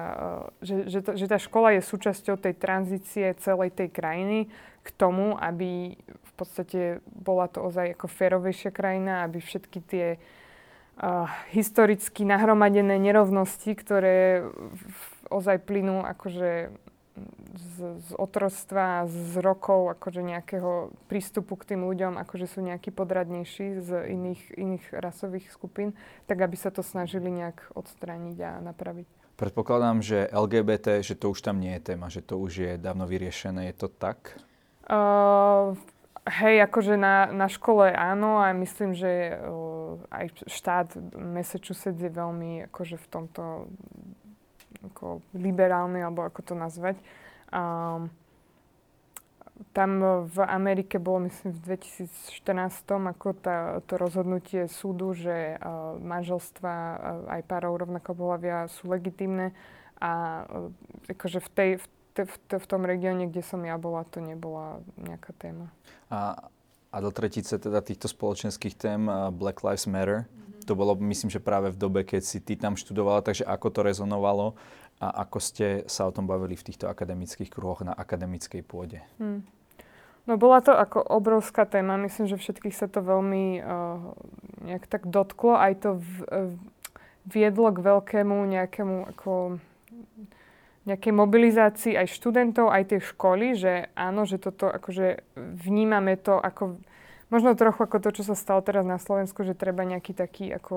[0.58, 4.50] že, že, že tá škola je súčasťou tej tranzície celej tej krajiny
[4.82, 11.30] k tomu, aby v podstate bola to ozaj ako férovejšia krajina, aby všetky tie uh,
[11.54, 14.42] historicky nahromadené nerovnosti, ktoré
[15.30, 16.74] ozaj plynú akože
[17.54, 23.82] z, z otrostva, z rokov akože nejakého prístupu k tým ľuďom, akože sú nejakí podradnejší
[23.82, 25.94] z iných, iných rasových skupín,
[26.26, 29.08] tak aby sa to snažili nejak odstrániť a napraviť.
[29.38, 33.06] Predpokladám, že LGBT, že to už tam nie je téma, že to už je dávno
[33.06, 33.70] vyriešené.
[33.70, 34.34] Je to tak?
[34.90, 35.78] Uh,
[36.26, 42.66] hej, akože na, na škole áno a myslím, že uh, aj štát Massachusetts je veľmi
[42.66, 43.70] akože v tomto
[44.86, 46.96] ako liberálny, alebo ako to nazvať.
[47.50, 48.12] Um,
[49.74, 49.98] tam
[50.30, 56.98] v Amerike bolo, myslím, v 2014 ako tá, to rozhodnutie súdu, že uh, manželstva uh,
[57.38, 59.50] aj párov rovnako pohľavia sú legitimné
[59.98, 63.74] a uh, akože v, tej, v, te, v, te, v tom regióne, kde som ja
[63.74, 65.74] bola, to nebola nejaká téma.
[66.06, 66.38] A,
[66.94, 70.47] a do tretice teda týchto spoločenských tém uh, Black Lives Matter, mm-hmm.
[70.68, 73.80] To bolo myslím, že práve v dobe, keď si ty tam študovala, takže ako to
[73.80, 74.52] rezonovalo
[75.00, 79.00] a ako ste sa o tom bavili v týchto akademických kruhoch na akademickej pôde?
[79.16, 79.48] Hmm.
[80.28, 81.96] No bola to ako obrovská téma.
[81.96, 84.12] Myslím, že všetkých sa to veľmi uh,
[84.68, 85.56] nejak tak dotklo.
[85.56, 86.52] Aj to v, uh,
[87.24, 89.56] viedlo k veľkému nejakému ako
[90.88, 96.80] nejakej mobilizácii aj študentov, aj tej školy, že áno, že toto akože vnímame to ako
[97.28, 100.76] možno trochu ako to, čo sa stalo teraz na Slovensku, že treba nejaký taký ako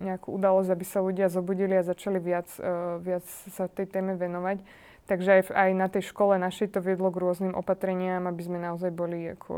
[0.00, 4.64] nejakú udalosť, aby sa ľudia zobudili a začali viac, uh, viac sa tej téme venovať.
[5.04, 8.58] Takže aj, v, aj na tej škole našej to viedlo k rôznym opatreniam, aby sme
[8.60, 9.54] naozaj boli ako...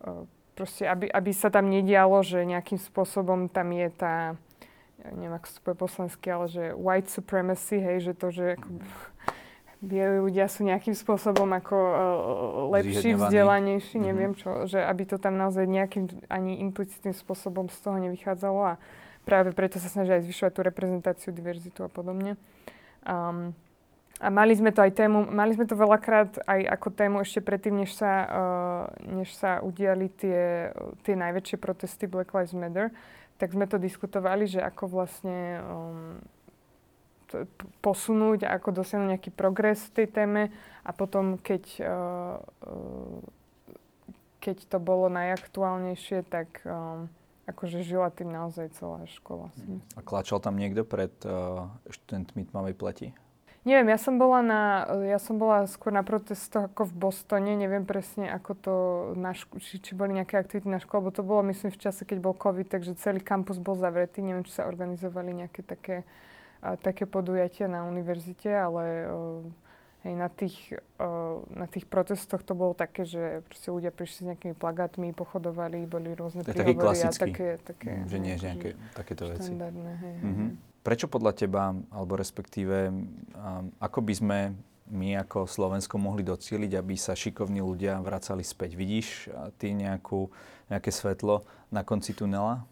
[0.00, 4.16] Um, proste, aby, aby sa tam nedialo, že nejakým spôsobom tam je tá,
[5.04, 8.70] neviem, ako sa povie poslansky, ale že white supremacy, hej, že to, že ako,
[9.84, 11.98] bieli ľudia sú nejakým spôsobom ako uh,
[12.80, 14.08] lepší, vzdelanejší, mm-hmm.
[14.08, 18.80] neviem čo, že aby to tam naozaj nejakým ani implicitným spôsobom z toho nevychádzalo a
[19.28, 22.40] práve preto sa snažia aj zvyšovať tú reprezentáciu, diverzitu a podobne.
[23.04, 23.52] Um,
[24.16, 27.84] a mali sme to aj tému, mali sme to veľakrát aj ako tému ešte predtým,
[27.84, 30.72] než sa, uh, než sa udiali tie,
[31.04, 32.88] tie najväčšie protesty Black Lives Matter,
[33.36, 36.16] tak sme to diskutovali, že ako vlastne um,
[37.82, 40.42] posunúť ako dosiahnuť nejaký progres v tej téme
[40.86, 43.18] a potom, keď, uh, uh,
[44.38, 47.10] keď to bolo najaktuálnejšie, tak um,
[47.46, 49.50] akože žila tým naozaj celá škola.
[49.58, 49.98] Mhm.
[49.98, 53.08] A klačal tam niekto pred uh, študentmi tmavej pleti?
[53.66, 54.62] Neviem, ja som bola na,
[55.10, 58.74] ja som bola skôr na protestoch ako v Bostone, neviem presne ako to,
[59.18, 62.06] na ško- či, či boli nejaké aktivity na škole, lebo to bolo myslím v čase,
[62.06, 66.06] keď bol COVID, takže celý kampus bol zavretý, neviem, či sa organizovali nejaké také
[66.60, 69.06] také podujatia na univerzite, ale
[70.06, 70.56] hej, na, tých,
[71.52, 76.14] na tých protestoch to bolo také, že proste ľudia prišli s nejakými plagátmi, pochodovali, boli
[76.14, 79.50] rôzne to je a také, také mm, že nie je nejaké takéto veci.
[79.52, 80.48] Hej, mm-hmm.
[80.86, 84.38] Prečo podľa teba, alebo respektíve, um, ako by sme
[84.86, 88.78] my ako Slovensko mohli docieliť, aby sa šikovní ľudia vracali späť?
[88.78, 89.26] Vidíš
[89.58, 90.30] ty nejakú,
[90.70, 91.42] nejaké svetlo
[91.74, 92.62] na konci tunela?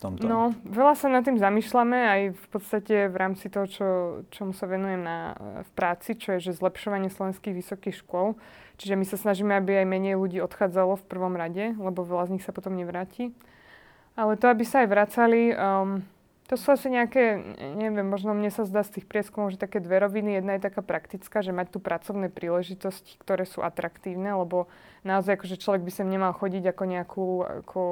[0.00, 0.24] Tomto?
[0.28, 3.86] No, veľa sa nad tým zamýšľame aj v podstate v rámci toho, čo,
[4.28, 8.36] čomu sa venujem na, v práci, čo je že zlepšovanie slovenských vysokých škôl.
[8.76, 12.32] Čiže my sa snažíme, aby aj menej ľudí odchádzalo v prvom rade, lebo veľa z
[12.36, 13.32] nich sa potom nevráti.
[14.16, 16.04] Ale to, aby sa aj vracali, um,
[16.46, 17.42] to sú asi nejaké,
[17.74, 20.38] neviem, možno mne sa zdá z tých prieskumov, že také dve roviny.
[20.38, 24.70] Jedna je taká praktická, že mať tu pracovné príležitosti, ktoré sú atraktívne, lebo
[25.02, 27.26] naozaj akože človek by sem nemal chodiť ako nejakú
[27.64, 27.82] ako,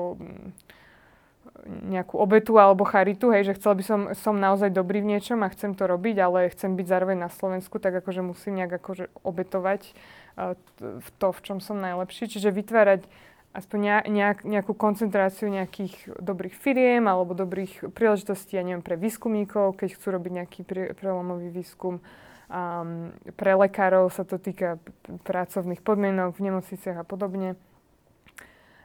[1.65, 5.53] nejakú obetu alebo charitu, hej, že chcel by som, som naozaj dobrý v niečom a
[5.53, 9.91] chcem to robiť, ale chcem byť zároveň na Slovensku, tak akože musím nejak akože obetovať
[9.91, 12.29] uh, v to, v čom som najlepší.
[12.29, 13.09] Čiže vytvárať
[13.55, 19.95] aspoň nejak, nejakú koncentráciu nejakých dobrých firiem alebo dobrých príležitostí, ja neviem, pre výskumníkov, keď
[19.95, 22.03] chcú robiť nejaký pre, prelomový výskum.
[22.51, 24.77] Um, pre lekárov sa to týka
[25.25, 27.57] pracovných podmienok v nemocniciach a podobne.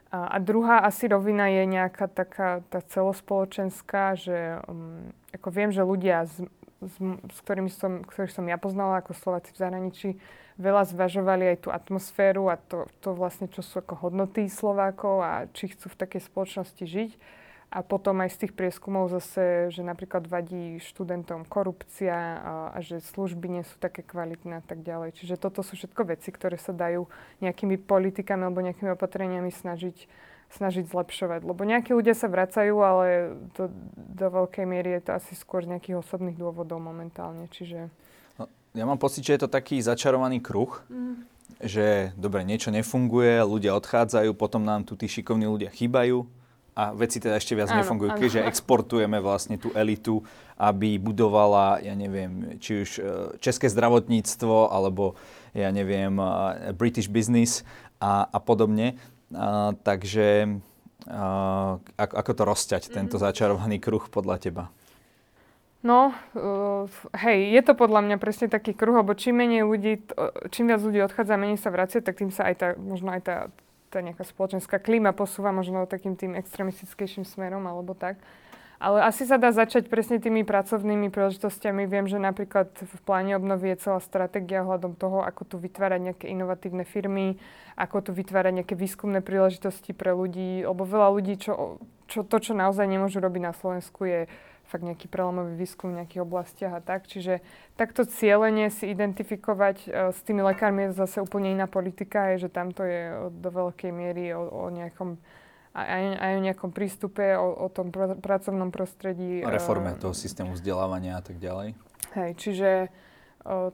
[0.10, 5.86] A, a druhá asi rovina je nejaká taká tá celospoločenská, že um, ako viem, že
[5.86, 6.41] ľudia, s,
[6.82, 6.95] s,
[7.30, 10.10] s ktorými som, ktorých som ja poznala ako Slováci v zahraničí,
[10.60, 15.32] veľa zvažovali aj tú atmosféru a to, to vlastne, čo sú ako hodnoty Slovákov a
[15.55, 17.12] či chcú v takej spoločnosti žiť.
[17.70, 22.98] A potom aj z tých prieskumov zase, že napríklad vadí študentom korupcia a, a že
[22.98, 25.14] služby nie sú také kvalitné a tak ďalej.
[25.14, 27.06] Čiže toto sú všetko veci, ktoré sa dajú
[27.46, 30.10] nejakými politikami alebo nejakými opatreniami snažiť,
[30.58, 31.46] snažiť zlepšovať.
[31.46, 35.70] Lebo nejakí ľudia sa vracajú, ale to, do veľkej miery je to asi skôr z
[35.78, 37.46] nejakých osobných dôvodov momentálne.
[37.54, 37.94] Čiže...
[38.42, 41.22] No, ja mám pocit, že je to taký začarovaný kruh, mm.
[41.62, 46.39] že dobre, niečo nefunguje, ľudia odchádzajú, potom nám tu tí šikovní ľudia chýbajú,
[46.76, 48.20] a veci teda ešte viac áno, nefungujú, áno.
[48.20, 50.22] keďže exportujeme vlastne tú elitu,
[50.60, 53.02] aby budovala, ja neviem, či už e,
[53.40, 55.16] české zdravotníctvo, alebo
[55.56, 57.64] ja neviem, e, British business
[58.04, 59.00] a, a podobne.
[59.32, 60.60] A, takže
[61.08, 62.98] a, ako, to rozťať, mm-hmm.
[62.98, 64.64] tento začarovaný kruh podľa teba?
[65.80, 70.04] No, uh, hej, je to podľa mňa presne taký kruh, lebo čím menej ľudí,
[70.52, 73.36] čím viac ľudí odchádza, menej sa vracia, tak tým sa aj tá, možno aj tá
[73.90, 78.22] tá nejaká spoločenská klíma posúva možno takým tým extremistickejším smerom alebo tak.
[78.80, 81.84] Ale asi sa dá začať presne tými pracovnými príležitostiami.
[81.84, 86.26] Viem, že napríklad v pláne obnovy je celá stratégia hľadom toho, ako tu vytvárať nejaké
[86.32, 87.36] inovatívne firmy,
[87.76, 91.76] ako tu vytvárať nejaké výskumné príležitosti pre ľudí, lebo veľa ľudí, čo,
[92.08, 94.32] čo, to, čo naozaj nemôžu robiť na Slovensku, je
[94.70, 97.10] fakt nejaký prelomový výskum v nejakých oblastiach a tak.
[97.10, 97.42] Čiže
[97.74, 102.50] takto cieľenie si identifikovať uh, s tými lekármi je zase úplne iná politika, je, že
[102.54, 105.18] tamto je do veľkej miery o, o nejakom
[105.70, 109.46] aj, aj o nejakom prístupe, o, o tom pr- pracovnom prostredí.
[109.46, 111.78] O reforme uh, toho systému vzdelávania a tak ďalej.
[112.18, 112.70] Hej, čiže
[113.46, 113.70] uh,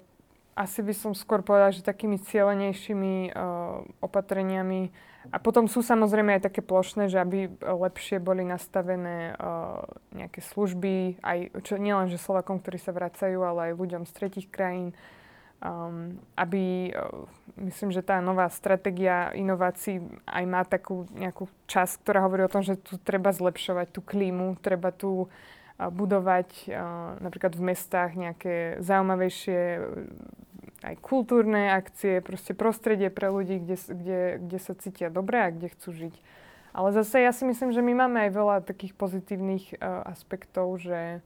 [0.56, 4.92] asi by som skôr povedala, že takými cieľenejšími uh, opatreniami
[5.32, 11.22] a potom sú samozrejme aj také plošné, že aby lepšie boli nastavené uh, nejaké služby,
[11.24, 14.94] aj čo, nielen že Slovakom, ktorí sa vracajú, ale aj ľuďom z tretich krajín.
[15.64, 17.26] Um, aby, uh,
[17.58, 22.62] myslím, že tá nová stratégia inovácií aj má takú nejakú časť, ktorá hovorí o tom,
[22.62, 25.30] že tu treba zlepšovať tú klímu, treba tu uh,
[25.80, 29.60] budovať uh, napríklad v mestách nejaké zaujímavejšie
[30.86, 35.74] aj kultúrne akcie, proste prostredie pre ľudí, kde, kde, kde sa cítia dobre a kde
[35.74, 36.16] chcú žiť.
[36.76, 41.24] Ale zase ja si myslím, že my máme aj veľa takých pozitívnych uh, aspektov, že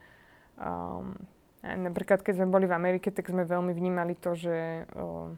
[0.56, 1.18] um,
[1.66, 5.34] napríklad keď sme boli v Amerike, tak sme veľmi vnímali to, že, uh,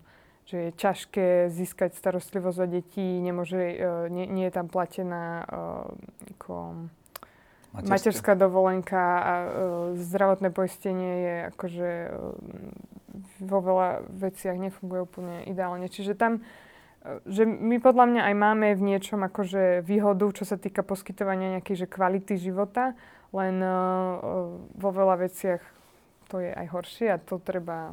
[0.46, 5.88] že je ťažké získať starostlivosť o detí, nemôže, uh, nie, nie je tam platená uh,
[6.38, 6.92] ako,
[7.72, 7.92] Materská.
[7.92, 9.48] materská dovolenka a uh,
[9.96, 12.36] zdravotné poistenie je akože uh,
[13.42, 15.90] vo veľa veciach nefunguje úplne ideálne.
[15.90, 16.40] Čiže tam,
[17.04, 21.60] e, že my podľa mňa aj máme v niečom akože výhodu, čo sa týka poskytovania
[21.60, 22.94] nejakej že kvality života,
[23.34, 24.20] len uh,
[24.76, 25.62] vo veľa veciach
[26.32, 27.92] to je aj horšie a to treba,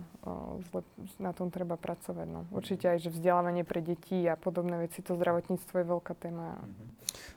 [1.19, 2.27] na tom treba pracovať.
[2.31, 2.47] No.
[2.55, 6.55] Určite aj, že vzdelávanie pre deti a podobné veci, to zdravotníctvo je veľká téma.
[6.63, 6.87] Mhm.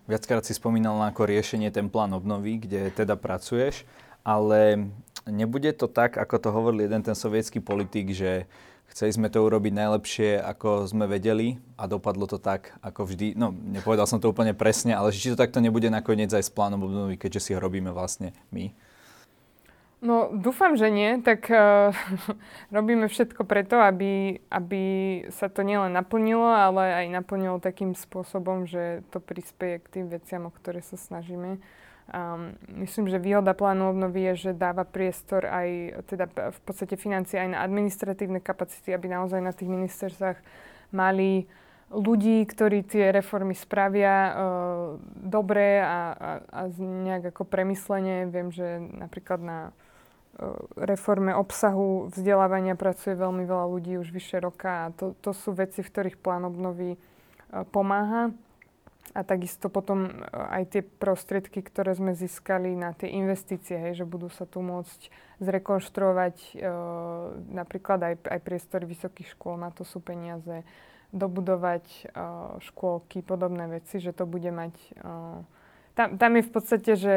[0.06, 3.82] Viackrát si spomínal na ako riešenie ten plán obnovy, kde teda pracuješ,
[4.22, 4.94] ale
[5.26, 8.46] nebude to tak, ako to hovoril jeden ten sovietský politik, že
[8.94, 13.34] chceli sme to urobiť najlepšie, ako sme vedeli a dopadlo to tak, ako vždy.
[13.40, 16.86] No, nepovedal som to úplne presne, ale či to takto nebude nakoniec aj s plánom
[16.86, 18.70] obnovy, keďže si ho robíme vlastne my.
[20.02, 21.22] No, dúfam, že nie.
[21.22, 21.94] Tak uh,
[22.76, 24.84] robíme všetko preto, aby, aby
[25.30, 30.50] sa to nielen naplnilo, ale aj naplnilo takým spôsobom, že to prispieje k tým veciam,
[30.50, 31.62] o ktoré sa snažíme.
[32.12, 37.38] Um, myslím, že výhoda plánu obnovy je, že dáva priestor aj, teda v podstate financie
[37.38, 40.42] aj na administratívne kapacity, aby naozaj na tých ministerstvách
[40.90, 41.46] mali
[41.94, 44.34] ľudí, ktorí tie reformy spravia uh,
[45.14, 48.26] dobre a, a, a nejak ako premyslenie.
[48.34, 49.60] Viem, že napríklad na
[50.80, 55.84] reforme obsahu vzdelávania pracuje veľmi veľa ľudí už vyše roka a to, to sú veci,
[55.84, 57.02] v ktorých plán obnovy uh,
[57.70, 58.32] pomáha.
[59.12, 64.06] A takisto potom e, aj tie prostriedky, ktoré sme získali na tie investície, hej, že
[64.08, 65.12] budú sa tu môcť
[65.44, 66.72] zrekonštruovať e,
[67.52, 70.64] napríklad aj, aj priestory vysokých škôl, na to sú peniaze,
[71.12, 72.02] dobudovať e,
[72.72, 74.90] škôlky, podobné veci, že to bude mať e,
[75.92, 77.14] tam, tam je v podstate, že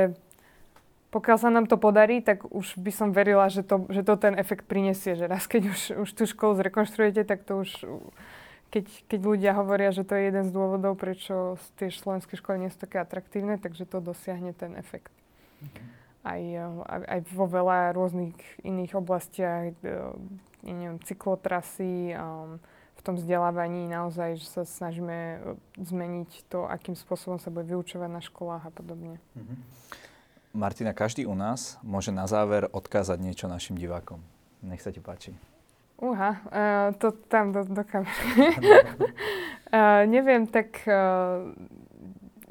[1.15, 4.35] pokiaľ sa nám to podarí, tak už by som verila, že to, že to ten
[4.35, 7.71] efekt prinesie, že raz keď už, už tú školu zrekonštruujete, tak to už,
[8.75, 12.71] keď, keď ľudia hovoria, že to je jeden z dôvodov, prečo tie slovenské školy nie
[12.75, 15.15] sú také atraktívne, takže to dosiahne ten efekt.
[15.63, 15.87] Okay.
[16.27, 16.43] Aj,
[16.91, 18.35] aj, aj vo veľa rôznych
[18.67, 19.93] iných oblastiach, e,
[20.67, 22.59] neviem, cyklotrasy, um,
[22.95, 25.45] v tom vzdelávaní naozaj, že sa snažíme
[25.77, 29.21] zmeniť to, akým spôsobom sa bude vyučovať na školách a podobne.
[29.37, 29.59] Mm-hmm.
[30.55, 34.23] Martina, každý u nás môže na záver odkázať niečo našim divákom.
[34.63, 35.35] Nech sa ti páči.
[35.99, 38.15] Uha, uh, to tam do, do kamery.
[39.75, 41.51] uh, neviem, tak uh,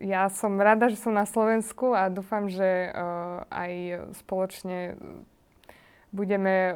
[0.04, 3.72] ja som rada, že som na Slovensku a dúfam, že uh, aj
[4.20, 5.00] spoločne
[6.12, 6.76] budeme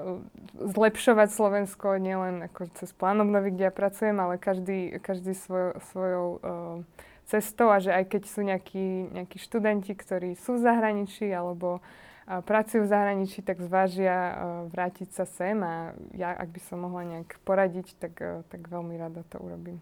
[0.55, 6.27] zlepšovať Slovensko nielen ako cez plán obnovy, kde ja pracujem, ale každý, každý svoj, svojou
[6.39, 6.79] uh,
[7.27, 11.83] cestou a že aj keď sú nejakí, nejakí študenti, ktorí sú v zahraničí alebo
[12.27, 14.35] a pracujú v zahraničí, tak zvážia
[14.67, 18.19] vrátiť sa sem a ja, ak by som mohla nejak poradiť, tak,
[18.51, 19.79] tak veľmi rada to urobím.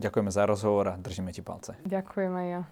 [0.00, 1.76] Ďakujeme za rozhovor a držíme ti palce.
[1.84, 2.62] Ďakujem aj ja.